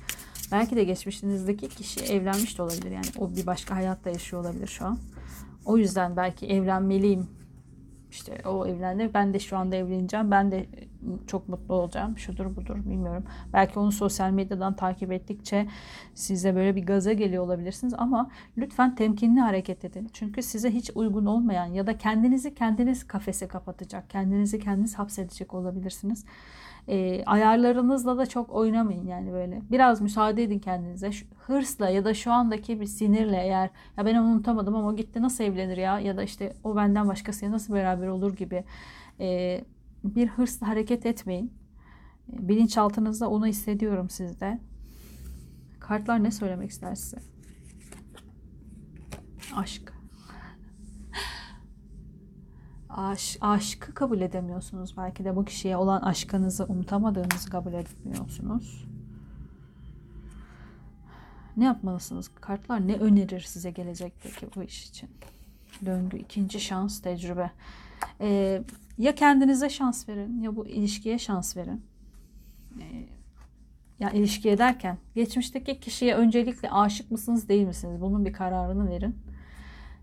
Belki 0.53 0.77
de 0.77 0.85
geçmişinizdeki 0.85 1.69
kişi 1.69 2.01
evlenmiş 2.01 2.59
de 2.59 2.63
olabilir. 2.63 2.91
Yani 2.91 3.07
o 3.19 3.37
bir 3.37 3.47
başka 3.47 3.75
hayatta 3.77 4.11
yaşıyor 4.11 4.43
olabilir 4.43 4.67
şu 4.67 4.87
an. 4.87 4.99
O 5.67 5.79
yüzden 5.79 6.17
belki 6.17 6.47
evlenmeliyim. 6.47 7.27
İşte 8.11 8.49
o 8.49 8.67
evlendi. 8.67 9.11
Ben 9.15 9.35
de 9.35 9.39
şu 9.39 9.57
anda 9.57 9.77
evleneceğim. 9.77 10.31
Ben 10.31 10.51
de 10.51 10.67
çok 11.27 11.49
mutlu 11.49 11.75
olacağım. 11.75 12.19
Şudur 12.19 12.57
budur 12.57 12.77
bilmiyorum. 12.77 13.25
Belki 13.53 13.79
onu 13.79 13.93
sosyal 13.93 14.31
medyadan 14.31 14.77
takip 14.77 15.13
ettikçe 15.13 15.67
size 16.15 16.55
böyle 16.55 16.77
bir 16.77 16.87
gaza 16.87 17.13
geliyor 17.13 17.45
olabilirsiniz. 17.45 17.95
Ama 17.99 18.31
lütfen 18.59 18.95
temkinli 18.95 19.41
hareket 19.41 19.85
edin. 19.85 20.11
Çünkü 20.13 20.43
size 20.43 20.71
hiç 20.71 20.91
uygun 20.95 21.27
olmayan 21.27 21.67
ya 21.67 21.87
da 21.87 21.99
kendinizi 21.99 22.55
kendiniz 22.55 23.07
kafese 23.07 23.49
kapatacak, 23.49 24.11
kendinizi 24.11 24.61
kendiniz 24.61 24.99
hapsedecek 24.99 25.55
olabilirsiniz 25.55 26.25
e, 26.89 27.25
ayarlarınızla 27.25 28.19
da 28.19 28.27
çok 28.27 28.51
oynamayın 28.51 29.07
yani 29.07 29.33
böyle. 29.33 29.63
Biraz 29.71 30.01
müsaade 30.01 30.43
edin 30.43 30.59
kendinize. 30.59 31.13
Şu, 31.13 31.27
hırsla 31.39 31.89
ya 31.89 32.05
da 32.05 32.15
şu 32.15 32.33
andaki 32.33 32.81
bir 32.81 32.87
sinirle 32.87 33.37
eğer 33.37 33.71
ya 33.97 34.07
ben 34.07 34.15
onu 34.15 34.27
unutamadım 34.27 34.75
ama 34.75 34.89
o 34.89 34.97
gitti 34.97 35.23
nasıl 35.23 35.45
evlenir 35.45 35.77
ya 35.77 36.01
ya 36.01 36.17
da 36.17 36.23
işte 36.23 36.53
o 36.65 36.77
benden 36.77 37.09
başkasıyla 37.09 37.55
nasıl 37.55 37.75
beraber 37.75 38.07
olur 38.07 38.37
gibi 38.37 38.65
e, 39.21 39.61
bir 40.05 40.29
hırsla 40.29 40.69
hareket 40.69 41.07
etmeyin. 41.07 41.53
E, 42.33 42.49
bilinçaltınızda 42.49 43.31
onu 43.31 43.47
hissediyorum 43.47 44.11
sizde. 44.11 44.61
Kartlar 45.81 46.25
ne 46.25 46.31
söylemek 46.31 46.71
ister 46.71 46.95
size? 46.95 47.19
Aşk 49.57 49.96
aş, 52.91 53.39
aşkı 53.41 53.95
kabul 53.95 54.21
edemiyorsunuz. 54.21 54.97
Belki 54.97 55.25
de 55.25 55.37
bu 55.37 55.45
kişiye 55.45 55.77
olan 55.77 56.03
aşkınızı 56.03 56.65
unutamadığınızı 56.65 57.51
kabul 57.51 57.73
etmiyorsunuz. 57.73 58.87
Ne 61.57 61.65
yapmalısınız? 61.65 62.31
Kartlar 62.41 62.89
ne 62.89 62.95
önerir 62.95 63.41
size 63.41 63.71
gelecekteki 63.71 64.47
bu 64.57 64.63
iş 64.63 64.89
için? 64.89 65.11
Döngü, 65.87 66.17
ikinci 66.17 66.61
şans, 66.61 67.01
tecrübe. 67.01 67.51
Ee, 68.21 68.63
ya 68.99 69.15
kendinize 69.15 69.71
şans 69.71 70.09
verin 70.09 70.43
ya 70.43 70.57
bu 70.57 70.67
ilişkiye 70.67 71.19
şans 71.19 71.57
verin. 71.57 71.85
Ee, 72.81 73.07
ya 73.99 74.11
ilişkiye 74.11 74.59
derken 74.59 74.99
geçmişteki 75.15 75.81
kişiye 75.81 76.15
öncelikle 76.15 76.71
aşık 76.71 77.11
mısınız 77.11 77.49
değil 77.49 77.67
misiniz? 77.67 78.01
Bunun 78.01 78.25
bir 78.25 78.33
kararını 78.33 78.91
verin. 78.91 79.17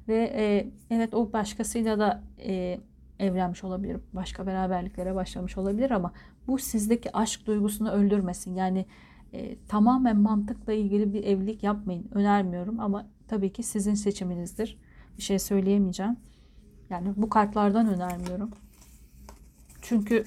Ve 0.08 0.34
e, 0.36 0.68
evet 0.90 1.14
o 1.14 1.34
başkasıyla 1.34 2.00
da 2.00 2.24
e, 2.40 2.80
evlenmiş 3.20 3.64
olabilir. 3.64 3.98
Başka 4.14 4.48
beraberliklere 4.48 5.16
başlamış 5.16 5.58
olabilir 5.58 5.92
ama 5.92 6.14
bu 6.48 6.58
sizdeki 6.58 7.18
aşk 7.18 7.46
duygusunu 7.46 7.92
öldürmesin. 7.92 8.56
Yani 8.56 8.86
e, 9.34 9.58
tamamen 9.68 10.18
mantıkla 10.18 10.74
ilgili 10.74 11.14
bir 11.14 11.24
evlilik 11.24 11.64
yapmayın. 11.64 12.08
Önermiyorum 12.12 12.80
ama 12.80 13.08
tabii 13.28 13.54
ki 13.54 13.64
sizin 13.64 13.94
seçiminizdir. 13.94 14.78
Bir 15.18 15.24
şey 15.24 15.40
söyleyemeyeceğim. 15.40 16.18
Yani 16.90 17.14
bu 17.16 17.30
kartlardan 17.30 17.88
önermiyorum. 17.88 18.52
Çünkü 19.82 20.24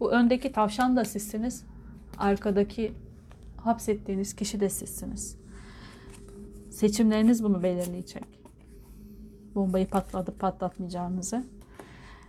bu 0.00 0.12
öndeki 0.12 0.52
tavşan 0.52 0.96
da 0.96 1.04
sizsiniz. 1.04 1.64
Arkadaki 2.18 2.92
hapsettiğiniz 3.56 4.36
kişi 4.36 4.60
de 4.60 4.68
sizsiniz. 4.68 5.36
Seçimleriniz 6.70 7.44
bunu 7.44 7.62
belirleyecek. 7.62 8.43
Bombayı 9.54 9.86
patlatıp 9.86 10.40
patlatmayacağınızı. 10.40 11.44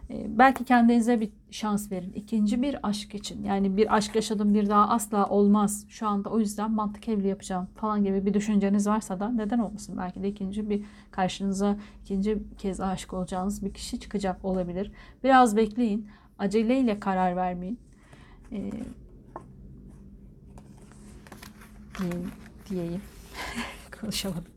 Ee, 0.09 0.25
belki 0.37 0.65
kendinize 0.65 1.21
bir 1.21 1.29
şans 1.51 1.91
verin. 1.91 2.13
İkinci 2.13 2.61
bir 2.61 2.89
aşk 2.89 3.15
için. 3.15 3.43
Yani 3.43 3.77
bir 3.77 3.95
aşk 3.95 4.15
yaşadım 4.15 4.53
bir 4.53 4.69
daha 4.69 4.89
asla 4.89 5.25
olmaz. 5.29 5.85
Şu 5.89 6.07
anda 6.07 6.29
o 6.29 6.39
yüzden 6.39 6.71
mantık 6.71 7.09
evli 7.09 7.27
yapacağım 7.27 7.67
falan 7.75 8.03
gibi 8.03 8.25
bir 8.25 8.33
düşünceniz 8.33 8.87
varsa 8.87 9.19
da 9.19 9.29
neden 9.29 9.59
olmasın? 9.59 9.97
Belki 9.97 10.23
de 10.23 10.27
ikinci 10.27 10.69
bir 10.69 10.83
karşınıza 11.11 11.77
ikinci 12.03 12.43
kez 12.57 12.81
aşık 12.81 13.13
olacağınız 13.13 13.65
bir 13.65 13.73
kişi 13.73 13.99
çıkacak 13.99 14.45
olabilir. 14.45 14.91
Biraz 15.23 15.55
bekleyin. 15.55 16.09
Aceleyle 16.39 16.99
karar 16.99 17.35
vermeyin. 17.35 17.79
Ee, 18.51 18.71
diyeyim. 21.99 22.31
diyeyim. 22.69 23.01
Konuşamadım. 24.01 24.54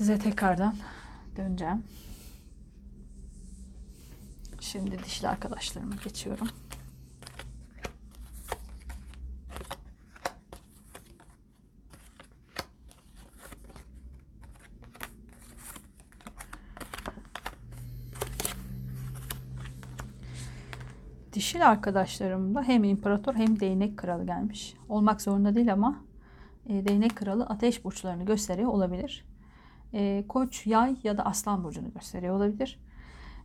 Size 0.00 0.18
tekrardan 0.18 0.76
döneceğim. 1.36 1.84
Şimdi 4.60 5.04
dişli 5.04 5.28
arkadaşlarıma 5.28 5.94
geçiyorum. 6.04 6.48
Dişil 21.32 21.68
arkadaşlarımda 21.68 22.62
hem 22.62 22.84
imparator 22.84 23.34
hem 23.34 23.60
değnek 23.60 23.96
kralı 23.98 24.26
gelmiş. 24.26 24.74
Olmak 24.88 25.22
zorunda 25.22 25.54
değil 25.54 25.72
ama 25.72 26.04
e, 26.66 26.88
değnek 26.88 27.16
kralı 27.16 27.44
ateş 27.46 27.84
burçlarını 27.84 28.24
gösteriyor 28.24 28.68
olabilir. 28.68 29.29
E, 29.94 30.24
koç, 30.28 30.66
yay 30.66 30.96
ya 31.04 31.18
da 31.18 31.24
aslan 31.26 31.64
burcunu 31.64 31.92
gösteriyor 31.94 32.36
olabilir. 32.36 32.78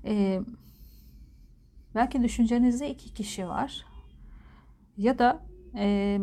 E, 0.06 0.42
belki 1.96 2.24
düşüncenizde 2.24 2.90
iki 2.90 3.14
kişi 3.14 3.48
var. 3.48 3.86
Ya 4.98 5.20
da 5.20 5.42
e, 5.76 6.20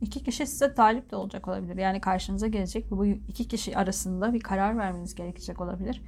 iki 0.00 0.24
kişi 0.24 0.46
size 0.46 0.74
talip 0.74 1.10
de 1.10 1.16
olacak 1.16 1.48
olabilir. 1.48 1.76
Yani 1.76 2.00
karşınıza 2.00 2.46
gelecek 2.46 2.90
bu 2.90 3.06
iki 3.06 3.48
kişi 3.48 3.78
arasında 3.78 4.34
bir 4.34 4.40
karar 4.40 4.78
vermeniz 4.78 5.14
gerekecek 5.14 5.60
olabilir. 5.60 6.02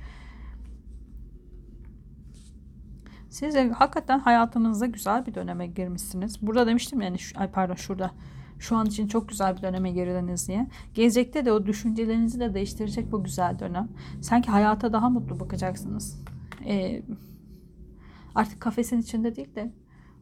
Siz 3.30 3.56
hakikaten 3.56 4.18
hayatınızda 4.18 4.86
güzel 4.86 5.26
bir 5.26 5.34
döneme 5.34 5.66
girmişsiniz. 5.66 6.42
Burada 6.42 6.66
demiştim 6.66 7.00
yani 7.00 7.16
ay 7.36 7.50
pardon 7.50 7.74
şurada 7.74 8.10
şu 8.62 8.76
an 8.76 8.86
için 8.86 9.08
çok 9.08 9.28
güzel 9.28 9.56
bir 9.56 9.62
döneme 9.62 9.90
girdiniz 9.90 10.48
diye. 10.48 10.66
Gelecekte 10.94 11.44
de 11.44 11.52
o 11.52 11.66
düşüncelerinizi 11.66 12.40
de 12.40 12.54
değiştirecek 12.54 13.12
bu 13.12 13.24
güzel 13.24 13.58
dönem. 13.58 13.88
Sanki 14.20 14.50
hayata 14.50 14.92
daha 14.92 15.10
mutlu 15.10 15.40
bakacaksınız. 15.40 16.22
Ee, 16.66 17.02
artık 18.34 18.60
kafesin 18.60 19.00
içinde 19.00 19.36
değil 19.36 19.54
de 19.54 19.72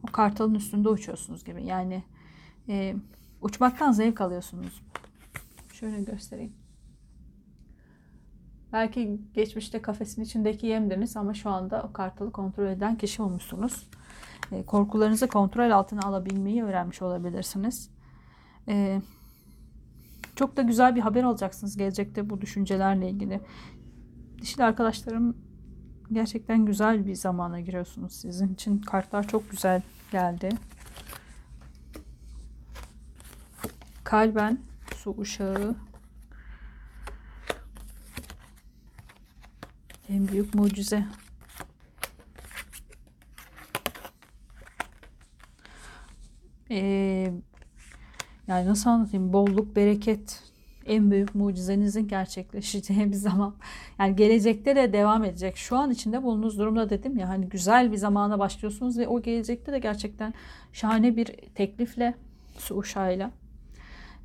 o 0.03 0.11
kartalın 0.11 0.53
üstünde 0.53 0.89
uçuyorsunuz 0.89 1.43
gibi. 1.43 1.65
Yani 1.65 2.03
e, 2.69 2.95
uçmaktan 3.41 3.91
zevk 3.91 4.21
alıyorsunuz. 4.21 4.81
Şöyle 5.73 6.03
göstereyim. 6.03 6.53
Belki 8.73 9.21
geçmişte 9.33 9.81
kafesin 9.81 10.21
içindeki 10.21 10.67
yemdiniz 10.67 11.17
ama 11.17 11.33
şu 11.33 11.49
anda 11.49 11.83
o 11.89 11.93
kartalı 11.93 12.31
kontrol 12.31 12.67
eden 12.67 12.97
kişi 12.97 13.21
olmuşsunuz. 13.21 13.87
E, 14.51 14.65
korkularınızı 14.65 15.27
kontrol 15.27 15.71
altına 15.71 16.01
alabilmeyi 16.01 16.63
öğrenmiş 16.63 17.01
olabilirsiniz. 17.01 18.00
E, 18.67 19.01
çok 20.35 20.57
da 20.57 20.61
güzel 20.61 20.95
bir 20.95 21.01
haber 21.01 21.23
alacaksınız 21.23 21.77
gelecekte 21.77 22.29
bu 22.29 22.41
düşüncelerle 22.41 23.09
ilgili. 23.09 23.41
Dişil 24.41 24.65
arkadaşlarım 24.65 25.37
gerçekten 26.11 26.65
güzel 26.65 27.05
bir 27.05 27.15
zamana 27.15 27.59
giriyorsunuz. 27.59 28.13
Sizin 28.13 28.53
için 28.53 28.81
kartlar 28.81 29.27
çok 29.27 29.51
güzel 29.51 29.81
geldi. 30.11 30.49
Kalben 34.03 34.57
su 34.95 35.15
uşağı 35.17 35.75
En 40.11 40.27
büyük 40.27 40.55
mucize. 40.55 41.05
Ee, 46.71 47.31
yani 48.51 48.67
nasıl 48.67 48.89
anlatayım? 48.89 49.33
Bolluk, 49.33 49.75
bereket 49.75 50.43
en 50.85 51.11
büyük 51.11 51.35
mucizenizin 51.35 52.07
gerçekleşeceği 52.07 53.05
bir 53.11 53.15
zaman. 53.15 53.53
Yani 53.99 54.15
gelecekte 54.15 54.75
de 54.75 54.93
devam 54.93 55.23
edecek. 55.23 55.57
Şu 55.57 55.77
an 55.77 55.91
içinde 55.91 56.23
bulunduğunuz 56.23 56.59
durumda 56.59 56.89
dedim 56.89 57.17
ya 57.17 57.29
hani 57.29 57.45
güzel 57.45 57.91
bir 57.91 57.97
zamana 57.97 58.39
başlıyorsunuz 58.39 58.97
ve 58.97 59.07
o 59.07 59.21
gelecekte 59.21 59.71
de 59.71 59.79
gerçekten 59.79 60.33
şahane 60.73 61.15
bir 61.15 61.25
teklifle, 61.55 62.15
su 62.57 62.75
uşağıyla 62.75 63.31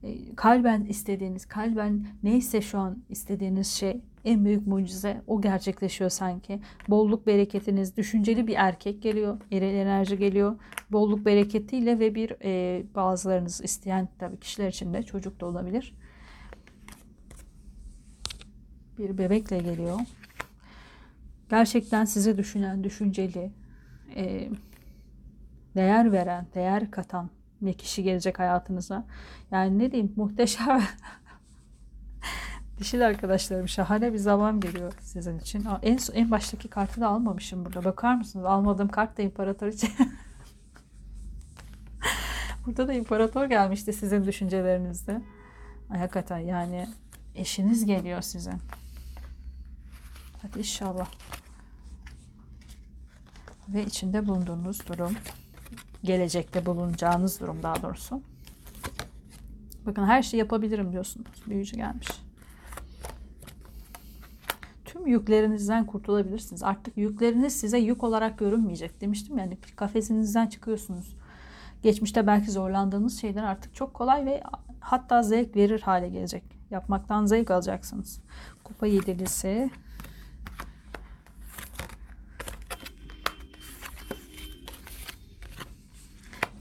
e, 0.02 0.34
kalben 0.34 0.84
istediğiniz, 0.84 1.46
kalben 1.46 2.06
neyse 2.22 2.60
şu 2.60 2.78
an 2.78 2.98
istediğiniz 3.08 3.68
şey 3.68 4.00
en 4.26 4.44
büyük 4.44 4.66
mucize 4.66 5.22
o 5.26 5.40
gerçekleşiyor 5.40 6.10
sanki. 6.10 6.60
Bolluk 6.88 7.26
bereketiniz, 7.26 7.96
düşünceli 7.96 8.46
bir 8.46 8.54
erkek 8.58 9.02
geliyor, 9.02 9.40
eril 9.52 9.74
enerji 9.74 10.18
geliyor. 10.18 10.56
Bolluk 10.92 11.26
bereketiyle 11.26 11.98
ve 11.98 12.14
bir 12.14 12.32
e, 12.44 12.82
bazılarınız 12.94 13.60
isteyen 13.60 14.08
tabii 14.18 14.40
kişiler 14.40 14.68
için 14.68 14.94
de 14.94 15.02
çocuk 15.02 15.40
da 15.40 15.46
olabilir. 15.46 15.94
Bir 18.98 19.18
bebekle 19.18 19.58
geliyor. 19.58 19.98
Gerçekten 21.50 22.04
sizi 22.04 22.38
düşünen, 22.38 22.84
düşünceli, 22.84 23.50
e, 24.16 24.48
değer 25.76 26.12
veren, 26.12 26.46
değer 26.54 26.90
katan 26.90 27.30
ne 27.62 27.72
kişi 27.72 28.02
gelecek 28.02 28.38
hayatınıza. 28.38 29.06
Yani 29.50 29.78
ne 29.78 29.92
diyeyim 29.92 30.12
muhteşem 30.16 30.82
Dişil 32.78 33.06
arkadaşlarım 33.06 33.68
şahane 33.68 34.12
bir 34.12 34.18
zaman 34.18 34.60
geliyor 34.60 34.92
sizin 35.00 35.38
için. 35.38 35.66
En 35.82 35.98
en 36.12 36.30
baştaki 36.30 36.68
kartı 36.68 37.00
da 37.00 37.08
almamışım 37.08 37.64
burada. 37.64 37.84
Bakar 37.84 38.14
mısınız? 38.14 38.46
Almadığım 38.46 38.88
kart 38.88 39.18
da 39.18 39.22
imparatoriçe. 39.22 39.88
burada 42.66 42.88
da 42.88 42.92
imparator 42.92 43.44
gelmişti 43.44 43.92
sizin 43.92 44.24
düşüncelerinizde. 44.24 45.22
Ay, 45.90 45.98
hakikaten 45.98 46.38
yani 46.38 46.88
eşiniz 47.34 47.86
geliyor 47.86 48.22
size. 48.22 48.52
Hadi 50.42 50.58
inşallah. 50.58 51.06
Ve 53.68 53.84
içinde 53.84 54.26
bulunduğunuz 54.26 54.88
durum 54.88 55.14
gelecekte 56.04 56.66
bulunacağınız 56.66 57.40
durum 57.40 57.62
daha 57.62 57.82
doğrusu. 57.82 58.22
Bakın 59.86 60.04
her 60.04 60.22
şeyi 60.22 60.38
yapabilirim 60.38 60.92
diyorsunuz. 60.92 61.26
Büyücü 61.46 61.76
gelmiş. 61.76 62.25
Yüklerinizden 65.06 65.86
kurtulabilirsiniz. 65.86 66.62
Artık 66.62 66.96
yükleriniz 66.96 67.60
size 67.60 67.78
yük 67.78 68.04
olarak 68.04 68.38
görünmeyecek 68.38 69.00
demiştim. 69.00 69.38
Yani 69.38 69.58
kafesinizden 69.76 70.46
çıkıyorsunuz. 70.46 71.16
Geçmişte 71.82 72.26
belki 72.26 72.50
zorlandığınız 72.50 73.20
şeyler 73.20 73.42
artık 73.42 73.74
çok 73.74 73.94
kolay 73.94 74.26
ve 74.26 74.42
hatta 74.80 75.22
zevk 75.22 75.56
verir 75.56 75.80
hale 75.80 76.08
gelecek. 76.08 76.44
Yapmaktan 76.70 77.26
zevk 77.26 77.50
alacaksınız. 77.50 78.20
Kupa 78.64 78.86
yedilisi, 78.86 79.70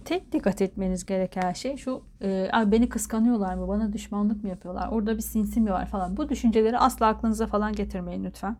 tek 0.06 0.32
dikkat 0.32 0.62
etmeniz 0.62 1.06
gereken 1.06 1.54
şey 1.54 1.78
şu 1.78 2.02
e, 2.22 2.52
beni 2.66 2.90
kıskanıyorlar 2.90 3.56
mı 3.56 3.68
bana 3.68 3.94
düşmanlık 3.94 4.44
mı 4.44 4.50
yapıyorlar 4.50 4.88
orada 4.92 5.18
bir 5.18 5.22
sinsi 5.22 5.62
mi 5.62 5.72
var 5.72 5.86
falan 5.86 6.18
bu 6.18 6.30
düşünceleri 6.30 6.78
asla 6.78 7.08
aklınıza 7.08 7.48
falan 7.48 7.74
getirmeyin 7.74 8.24
lütfen 8.24 8.58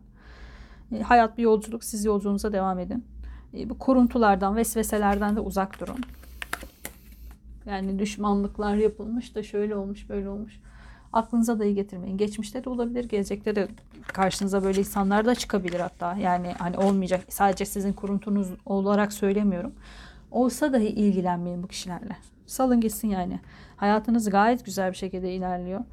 e, 0.92 1.00
hayat 1.00 1.38
bir 1.38 1.42
yolculuk 1.42 1.84
siz 1.84 2.04
yolculuğunuza 2.04 2.52
devam 2.52 2.78
edin 2.78 3.04
e, 3.54 3.70
bu 3.70 3.78
kuruntulardan 3.78 4.56
vesveselerden 4.56 5.36
de 5.36 5.40
uzak 5.40 5.80
durun 5.80 5.98
yani 7.66 7.98
düşmanlıklar 7.98 8.74
yapılmış 8.74 9.34
da 9.34 9.42
şöyle 9.42 9.76
olmuş 9.76 10.08
böyle 10.08 10.28
olmuş 10.28 10.60
Aklınıza 11.16 11.58
dayı 11.58 11.74
getirmeyin. 11.74 12.18
Geçmişte 12.18 12.64
de 12.64 12.70
olabilir, 12.70 13.08
gelecekte 13.08 13.56
de 13.56 13.68
karşınıza 14.06 14.64
böyle 14.64 14.80
insanlar 14.80 15.24
da 15.24 15.34
çıkabilir 15.34 15.80
hatta. 15.80 16.16
Yani 16.16 16.54
hani 16.58 16.78
olmayacak. 16.78 17.24
Sadece 17.28 17.64
sizin 17.64 17.92
kuruntunuz 17.92 18.48
olarak 18.66 19.12
söylemiyorum. 19.12 19.72
Olsa 20.36 20.72
dahi 20.72 20.86
ilgilenmeyin 20.86 21.62
bu 21.62 21.68
kişilerle. 21.68 22.16
Salın 22.46 22.80
gitsin 22.80 23.08
yani. 23.08 23.40
Hayatınız 23.76 24.30
gayet 24.30 24.64
güzel 24.64 24.90
bir 24.90 24.96
şekilde 24.96 25.34
ilerliyor. 25.34 25.84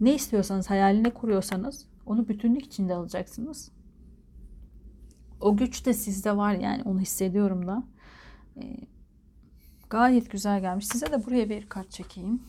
Ne 0.00 0.14
istiyorsanız, 0.14 0.70
hayalini 0.70 1.10
kuruyorsanız 1.10 1.86
onu 2.06 2.28
bütünlük 2.28 2.64
içinde 2.64 2.94
alacaksınız. 2.94 3.70
O 5.40 5.56
güç 5.56 5.86
de 5.86 5.94
sizde 5.94 6.36
var 6.36 6.54
yani 6.54 6.82
onu 6.82 7.00
hissediyorum 7.00 7.66
da. 7.66 7.82
Ee, 8.56 8.76
gayet 9.90 10.30
güzel 10.30 10.60
gelmiş. 10.60 10.86
Size 10.86 11.12
de 11.12 11.26
buraya 11.26 11.48
bir 11.48 11.68
kart 11.68 11.90
çekeyim. 11.90 12.42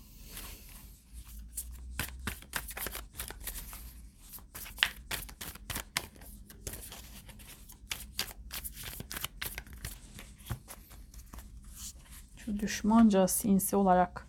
Düşmanca 12.59 13.27
sinsi 13.27 13.75
olarak 13.75 14.27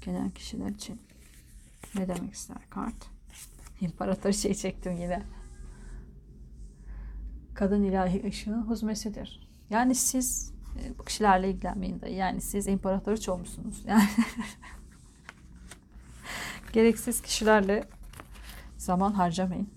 gelen 0.00 0.30
kişiler 0.30 0.68
için 0.68 1.00
ne 1.94 2.08
demek 2.08 2.34
ister 2.34 2.56
kart? 2.70 3.06
İmparator 3.80 4.32
şey 4.32 4.54
çektim 4.54 4.96
yine. 4.96 5.22
Kadın 7.54 7.82
ilahi 7.82 8.26
ışığın 8.26 8.62
huzmesidir. 8.62 9.48
Yani 9.70 9.94
siz 9.94 10.52
e, 10.78 10.98
bu 10.98 11.04
kişilerle 11.04 11.50
ilgilenmeyin 11.50 12.00
de. 12.00 12.10
Yani 12.10 12.40
siz 12.40 12.66
imparatoriç 12.66 13.28
olmuşsunuz. 13.28 13.84
Yani 13.86 14.08
gereksiz 16.72 17.22
kişilerle 17.22 17.84
zaman 18.78 19.12
harcamayın. 19.12 19.68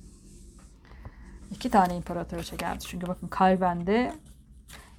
İki 1.52 1.70
tane 1.70 1.98
imparatoriçe 1.98 2.56
geldi. 2.56 2.80
Çünkü 2.80 3.08
bakın 3.08 3.28
kalben 3.28 3.88
de 3.88 4.14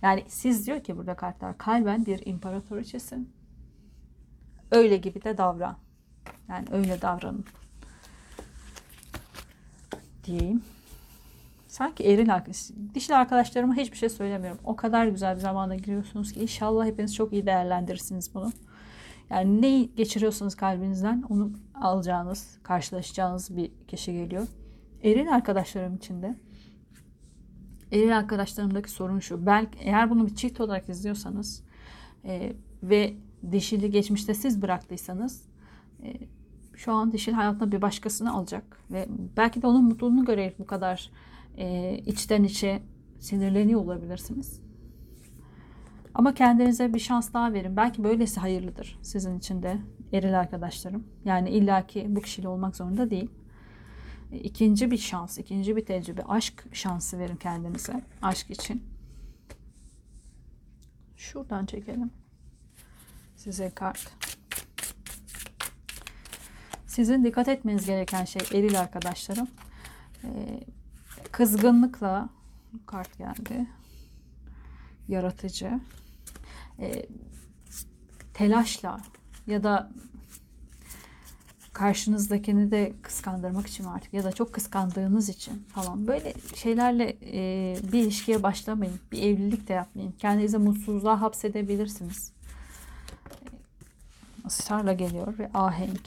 yani 0.04 0.24
siz 0.28 0.66
diyor 0.66 0.82
ki 0.82 0.96
burada 0.96 1.16
kartlar 1.16 1.58
kalben 1.58 2.06
bir 2.06 2.26
imparatoriçesin. 2.26 3.32
Öyle 4.70 4.96
gibi 4.96 5.22
de 5.22 5.38
davran. 5.38 5.76
Yani 6.48 6.66
öyle 6.72 7.02
davranın. 7.02 7.44
Diyeyim. 10.24 10.62
Sanki 11.68 12.04
eril 12.04 12.28
dişli 12.94 13.14
arkadaşlarıma 13.14 13.76
hiçbir 13.76 13.96
şey 13.96 14.08
söylemiyorum. 14.08 14.60
O 14.64 14.76
kadar 14.76 15.06
güzel 15.06 15.36
bir 15.36 15.40
zamanda 15.40 15.74
giriyorsunuz 15.74 16.32
ki 16.32 16.40
inşallah 16.40 16.86
hepiniz 16.86 17.14
çok 17.14 17.32
iyi 17.32 17.46
değerlendirirsiniz 17.46 18.34
bunu. 18.34 18.52
Yani 19.30 19.62
ne 19.62 19.82
geçiriyorsanız 19.82 20.54
kalbinizden 20.54 21.24
onu 21.28 21.52
alacağınız, 21.74 22.58
karşılaşacağınız 22.62 23.56
bir 23.56 23.70
kişi 23.88 24.12
geliyor. 24.12 24.46
Eril 25.02 25.34
arkadaşlarım 25.34 25.96
için 25.96 26.22
de 26.22 26.34
eril 27.94 28.18
arkadaşlarımdaki 28.18 28.90
sorun 28.90 29.18
şu. 29.18 29.46
Belki 29.46 29.78
eğer 29.80 30.10
bunu 30.10 30.26
bir 30.26 30.34
çift 30.34 30.60
olarak 30.60 30.88
izliyorsanız 30.88 31.62
e, 32.24 32.52
ve 32.82 33.14
dişili 33.52 33.90
geçmişte 33.90 34.34
siz 34.34 34.62
bıraktıysanız 34.62 35.42
e, 36.02 36.12
şu 36.74 36.92
an 36.92 37.12
dişil 37.12 37.32
hayatına 37.32 37.72
bir 37.72 37.82
başkasını 37.82 38.34
alacak 38.34 38.80
ve 38.90 39.08
belki 39.36 39.62
de 39.62 39.66
onun 39.66 39.84
mutluluğunu 39.84 40.24
görerek 40.24 40.58
bu 40.58 40.66
kadar 40.66 41.10
e, 41.56 41.98
içten 42.06 42.44
içe 42.44 42.82
sinirleniyor 43.20 43.80
olabilirsiniz. 43.80 44.60
Ama 46.14 46.34
kendinize 46.34 46.94
bir 46.94 46.98
şans 46.98 47.32
daha 47.32 47.52
verin. 47.52 47.76
Belki 47.76 48.04
böylesi 48.04 48.40
hayırlıdır 48.40 48.98
sizin 49.02 49.38
için 49.38 49.62
de 49.62 49.78
eril 50.12 50.40
arkadaşlarım. 50.40 51.04
Yani 51.24 51.50
illaki 51.50 52.06
bu 52.08 52.20
kişiyle 52.20 52.48
olmak 52.48 52.76
zorunda 52.76 53.10
değil. 53.10 53.30
İkinci 54.42 54.90
bir 54.90 54.98
şans, 54.98 55.38
ikinci 55.38 55.76
bir 55.76 55.86
tecrübe, 55.86 56.22
aşk 56.22 56.64
şansı 56.72 57.18
verin 57.18 57.36
kendinize. 57.36 58.02
Aşk 58.22 58.50
için. 58.50 58.82
Şuradan 61.16 61.66
çekelim. 61.66 62.10
Size 63.36 63.70
kart. 63.70 64.12
Sizin 66.86 67.24
dikkat 67.24 67.48
etmeniz 67.48 67.86
gereken 67.86 68.24
şey 68.24 68.42
eril 68.52 68.80
arkadaşlarım. 68.80 69.48
Ee, 70.24 70.60
kızgınlıkla 71.32 72.28
kart 72.86 73.18
geldi. 73.18 73.66
Yaratıcı. 75.08 75.80
Ee, 76.78 77.06
telaşla 78.34 79.00
ya 79.46 79.62
da 79.62 79.92
karşınızdakini 81.74 82.70
de 82.70 82.92
kıskandırmak 83.02 83.66
için 83.66 83.84
artık 83.84 84.14
ya 84.14 84.24
da 84.24 84.32
çok 84.32 84.52
kıskandığınız 84.52 85.28
için 85.28 85.66
falan 85.74 86.06
böyle 86.06 86.34
şeylerle 86.54 87.16
e, 87.22 87.76
bir 87.92 88.02
ilişkiye 88.02 88.42
başlamayın. 88.42 89.00
Bir 89.12 89.22
evlilik 89.22 89.68
de 89.68 89.72
yapmayın. 89.72 90.12
Kendinizi 90.18 90.58
mutsuzluğa 90.58 91.20
hapsedebilirsiniz. 91.20 92.32
Israrla 94.46 94.92
geliyor 94.92 95.38
ve 95.38 95.50
ahenk. 95.54 96.00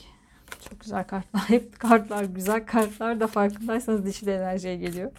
Çok 0.68 0.80
güzel 0.80 1.04
kartlar. 1.06 1.42
Hep 1.48 1.78
kartlar 1.78 2.24
güzel 2.24 2.66
kartlar 2.66 3.20
da 3.20 3.26
farkındaysanız 3.26 4.06
dişil 4.06 4.26
enerjiye 4.26 4.76
geliyor. 4.76 5.12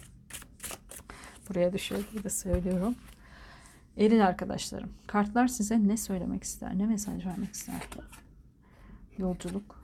Buraya 1.48 1.72
düşüyor 1.72 2.02
gibi 2.12 2.24
de 2.24 2.30
söylüyorum. 2.30 2.94
Eril 3.96 4.26
arkadaşlarım. 4.26 4.90
Kartlar 5.06 5.48
size 5.48 5.88
ne 5.88 5.96
söylemek 5.96 6.44
ister? 6.44 6.78
Ne 6.78 6.86
mesaj 6.86 7.26
vermek 7.26 7.52
ister? 7.52 7.74
Yolculuk. 9.18 9.79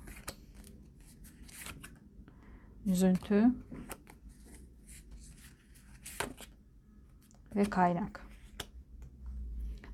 Üzüntü. 2.87 3.45
Ve 7.57 7.65
kaynak. 7.65 8.27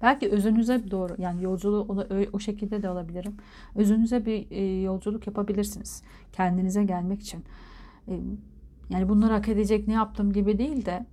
Belki 0.02 0.28
özünüze 0.28 0.90
doğru 0.90 1.14
yani 1.18 1.42
yolculuğu 1.42 1.80
o, 1.80 2.06
o 2.32 2.38
şekilde 2.38 2.82
de 2.82 2.88
alabilirim. 2.88 3.36
Özünüze 3.74 4.26
bir 4.26 4.50
e, 4.50 4.82
yolculuk 4.82 5.26
yapabilirsiniz. 5.26 6.02
Kendinize 6.32 6.84
gelmek 6.84 7.20
için. 7.20 7.44
E, 8.08 8.20
yani 8.90 9.08
bunları 9.08 9.32
hak 9.32 9.48
edecek 9.48 9.88
ne 9.88 9.94
yaptım 9.94 10.32
gibi 10.32 10.58
değil 10.58 10.86
de 10.86 11.06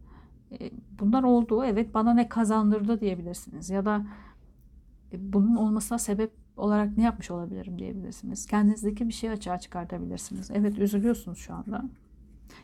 e, 0.60 0.72
bunlar 1.00 1.24
oldu 1.24 1.66
evet 1.66 1.94
bana 1.94 2.14
ne 2.14 2.30
kazandırdı 2.30 3.00
diyebilirsiniz. 3.00 3.70
Ya 3.70 3.86
da 3.86 4.06
e, 5.14 5.34
bunun 5.34 5.56
olmasına 5.56 5.98
sebep 5.98 6.32
olarak 6.60 6.98
ne 6.98 7.04
yapmış 7.04 7.32
olabilirim 7.32 7.80
diyebilirsiniz. 7.80 8.46
Kendinizdeki 8.46 9.08
bir 9.08 9.14
şeyi 9.14 9.32
açığa 9.32 9.60
çıkartabilirsiniz. 9.60 10.52
Evet 10.54 10.80
üzülüyorsunuz 10.80 11.38
şu 11.38 11.54
anda. 11.54 11.86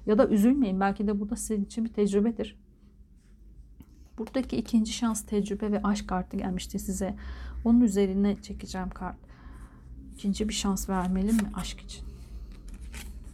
Ya 0.05 0.17
da 0.17 0.27
üzülmeyin. 0.27 0.79
Belki 0.79 1.07
de 1.07 1.19
bu 1.19 1.29
da 1.29 1.35
sizin 1.35 1.65
için 1.65 1.85
bir 1.85 1.93
tecrübedir. 1.93 2.59
Buradaki 4.17 4.57
ikinci 4.57 4.93
şans 4.93 5.25
tecrübe 5.25 5.71
ve 5.71 5.81
aşk 5.83 6.07
kartı 6.07 6.37
gelmişti 6.37 6.79
size. 6.79 7.15
Onun 7.65 7.81
üzerine 7.81 8.41
çekeceğim 8.41 8.89
kart. 8.89 9.17
İkinci 10.13 10.49
bir 10.49 10.53
şans 10.53 10.89
vermeli 10.89 11.31
mi 11.31 11.51
aşk 11.55 11.81
için? 11.81 12.05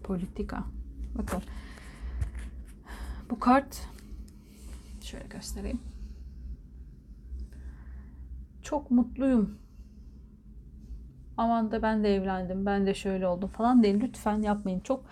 Politika. 0.04 0.64
Bakın. 1.18 1.42
Bu 3.30 3.40
kart 3.40 3.88
şöyle 5.02 5.28
göstereyim. 5.28 5.80
Çok 8.62 8.92
mutluyum. 8.92 9.61
Aman 11.38 11.72
da 11.72 11.82
ben 11.82 12.04
de 12.04 12.16
evlendim. 12.16 12.66
Ben 12.66 12.86
de 12.86 12.94
şöyle 12.94 13.28
oldum 13.28 13.50
falan 13.50 13.84
değil. 13.84 14.00
Lütfen 14.02 14.42
yapmayın. 14.42 14.80
Çok 14.80 15.06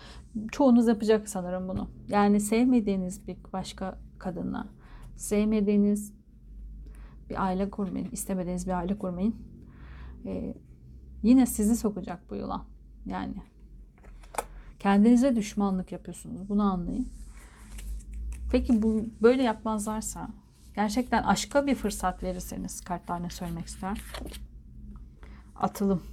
çoğunuz 0.52 0.88
yapacak 0.88 1.30
sanırım 1.30 1.68
bunu. 1.68 1.90
Yani 2.08 2.40
sevmediğiniz 2.40 3.28
bir 3.28 3.38
başka 3.54 3.98
kadınla 4.20 4.68
sevmediğiniz 5.16 6.14
bir 7.30 7.44
aile 7.44 7.70
kurmayın. 7.70 8.10
istemediğiniz 8.12 8.68
bir 8.68 8.72
aile 8.72 8.98
kurmayın. 8.98 9.36
Ee, 10.26 10.54
yine 11.24 11.46
sizi 11.46 11.76
sokacak 11.76 12.30
bu 12.30 12.36
yola. 12.36 12.66
Yani 13.06 13.34
kendinize 14.80 15.36
düşmanlık 15.36 15.92
yapıyorsunuz. 15.92 16.50
Bunu 16.50 16.64
anlayın. 16.64 17.08
Peki 18.52 18.82
bu 18.82 19.06
böyle 19.22 19.44
yapmazlarsa 19.44 20.30
gerçekten 20.76 21.24
aşka 21.24 21.68
bir 21.68 21.76
fırsat 21.76 22.24
verirseniz 22.24 22.82
kartlar 22.82 23.24
ne 23.24 23.30
söylemek 23.30 23.66
ister? 23.66 24.02
Atılım. 25.60 26.04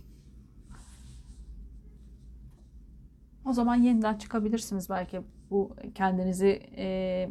O 3.44 3.52
zaman 3.52 3.76
yeniden 3.76 4.14
çıkabilirsiniz 4.14 4.90
belki 4.90 5.20
bu 5.50 5.76
kendinizi 5.94 6.62
e, 6.76 7.28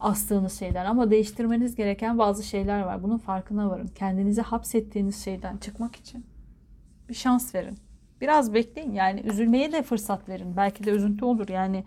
astığınız 0.00 0.58
şeyler 0.58 0.84
ama 0.84 1.10
değiştirmeniz 1.10 1.74
gereken 1.74 2.18
bazı 2.18 2.42
şeyler 2.42 2.80
var. 2.80 3.02
Bunun 3.02 3.18
farkına 3.18 3.70
varın. 3.70 3.86
Kendinizi 3.86 4.42
hapsettiğiniz 4.42 5.24
şeyden 5.24 5.56
çıkmak 5.56 5.96
için 5.96 6.26
bir 7.08 7.14
şans 7.14 7.54
verin. 7.54 7.78
Biraz 8.20 8.54
bekleyin 8.54 8.92
yani 8.92 9.20
üzülmeye 9.20 9.72
de 9.72 9.82
fırsat 9.82 10.28
verin. 10.28 10.56
Belki 10.56 10.84
de 10.84 10.90
üzüntü 10.90 11.24
olur 11.24 11.48
yani. 11.48 11.84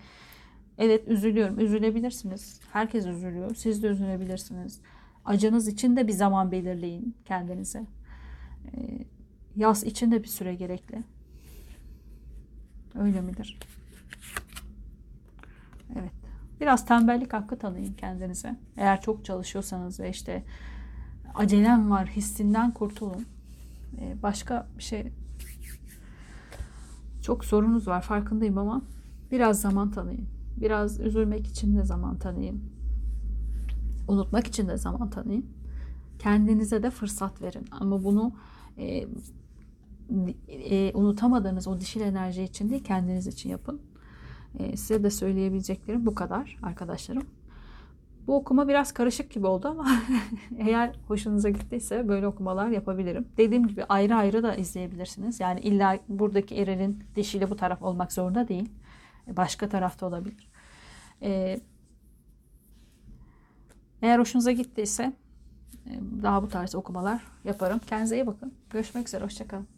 Evet 0.78 1.08
üzülüyorum. 1.08 1.60
Üzülebilirsiniz. 1.60 2.60
Herkes 2.74 3.06
üzülüyor. 3.06 3.56
Siz 3.56 3.84
de 3.84 3.88
üzülebilirsiniz. 3.88 4.82
Acınız 5.26 5.68
için 5.68 5.96
de 5.96 6.08
bir 6.08 6.14
zaman 6.14 6.52
belirleyin 6.52 7.16
kendinize. 7.26 7.86
Yaz 9.56 9.84
için 9.84 10.12
de 10.12 10.24
bir 10.24 10.28
süre 10.28 10.56
gerekli. 10.56 11.04
Öyle 12.96 13.22
midir? 13.22 13.60
Evet. 15.96 16.12
Biraz 16.62 16.86
tembellik 16.86 17.34
hakkı 17.34 17.58
tanıyın 17.58 17.94
kendinize. 17.94 18.60
Eğer 18.78 19.02
çok 19.02 19.26
çalışıyorsanız 19.26 20.00
ve 20.00 20.10
işte 20.10 20.44
acelem 21.36 21.90
var 21.90 22.08
hissinden 22.08 22.74
kurtulun. 22.74 23.26
Ee, 24.00 24.16
başka 24.24 24.68
bir 24.78 24.84
şey 24.84 25.12
çok 27.22 27.46
sorunuz 27.46 27.88
var 27.88 28.02
farkındayım 28.02 28.58
ama 28.58 28.82
biraz 29.32 29.62
zaman 29.62 29.92
tanıyın. 29.92 30.28
Biraz 30.58 31.00
üzülmek 31.00 31.48
için 31.48 31.78
de 31.78 31.84
zaman 31.84 32.20
tanıyın. 32.20 32.62
Unutmak 34.08 34.48
için 34.48 34.68
de 34.68 34.78
zaman 34.78 35.10
tanıyın. 35.10 35.46
Kendinize 36.20 36.84
de 36.84 36.90
fırsat 36.90 37.42
verin. 37.42 37.66
Ama 37.72 38.04
bunu 38.04 38.34
e, 38.78 39.08
e, 40.48 40.92
unutamadığınız 40.94 41.68
o 41.68 41.80
dişil 41.80 42.02
enerji 42.02 42.44
için 42.44 42.70
değil 42.70 42.84
kendiniz 42.84 43.28
için 43.28 43.50
yapın. 43.50 43.82
E, 44.60 44.78
size 44.78 45.04
de 45.04 45.10
söyleyebileceklerim 45.10 46.06
bu 46.06 46.16
kadar 46.16 46.58
arkadaşlarım. 46.64 47.24
Bu 48.28 48.36
okuma 48.36 48.68
biraz 48.68 48.92
karışık 48.92 49.32
gibi 49.32 49.48
oldu 49.48 49.68
ama 49.68 49.88
eğer 50.58 50.96
hoşunuza 51.08 51.50
gittiyse 51.50 52.08
böyle 52.08 52.28
okumalar 52.28 52.68
yapabilirim. 52.68 53.28
Dediğim 53.38 53.68
gibi 53.68 53.84
ayrı 53.84 54.16
ayrı 54.16 54.44
da 54.44 54.56
izleyebilirsiniz. 54.56 55.40
Yani 55.40 55.60
illa 55.60 56.00
buradaki 56.08 56.56
erenin 56.56 57.04
dişiyle 57.16 57.50
bu 57.50 57.56
taraf 57.56 57.82
olmak 57.82 58.14
zorunda 58.14 58.48
değil. 58.48 58.70
Başka 59.28 59.70
tarafta 59.70 60.06
olabilir. 60.06 60.50
Ee, 61.22 61.60
eğer 64.02 64.20
hoşunuza 64.20 64.52
gittiyse 64.52 65.04
e, 65.04 65.14
daha 66.24 66.44
bu 66.44 66.50
tarz 66.50 66.76
okumalar 66.76 67.22
yaparım. 67.44 67.80
Kendinize 67.88 68.16
iyi 68.16 68.28
bakın. 68.28 68.54
Görüşmek 68.70 69.08
üzere. 69.08 69.24
Hoşçakalın. 69.24 69.77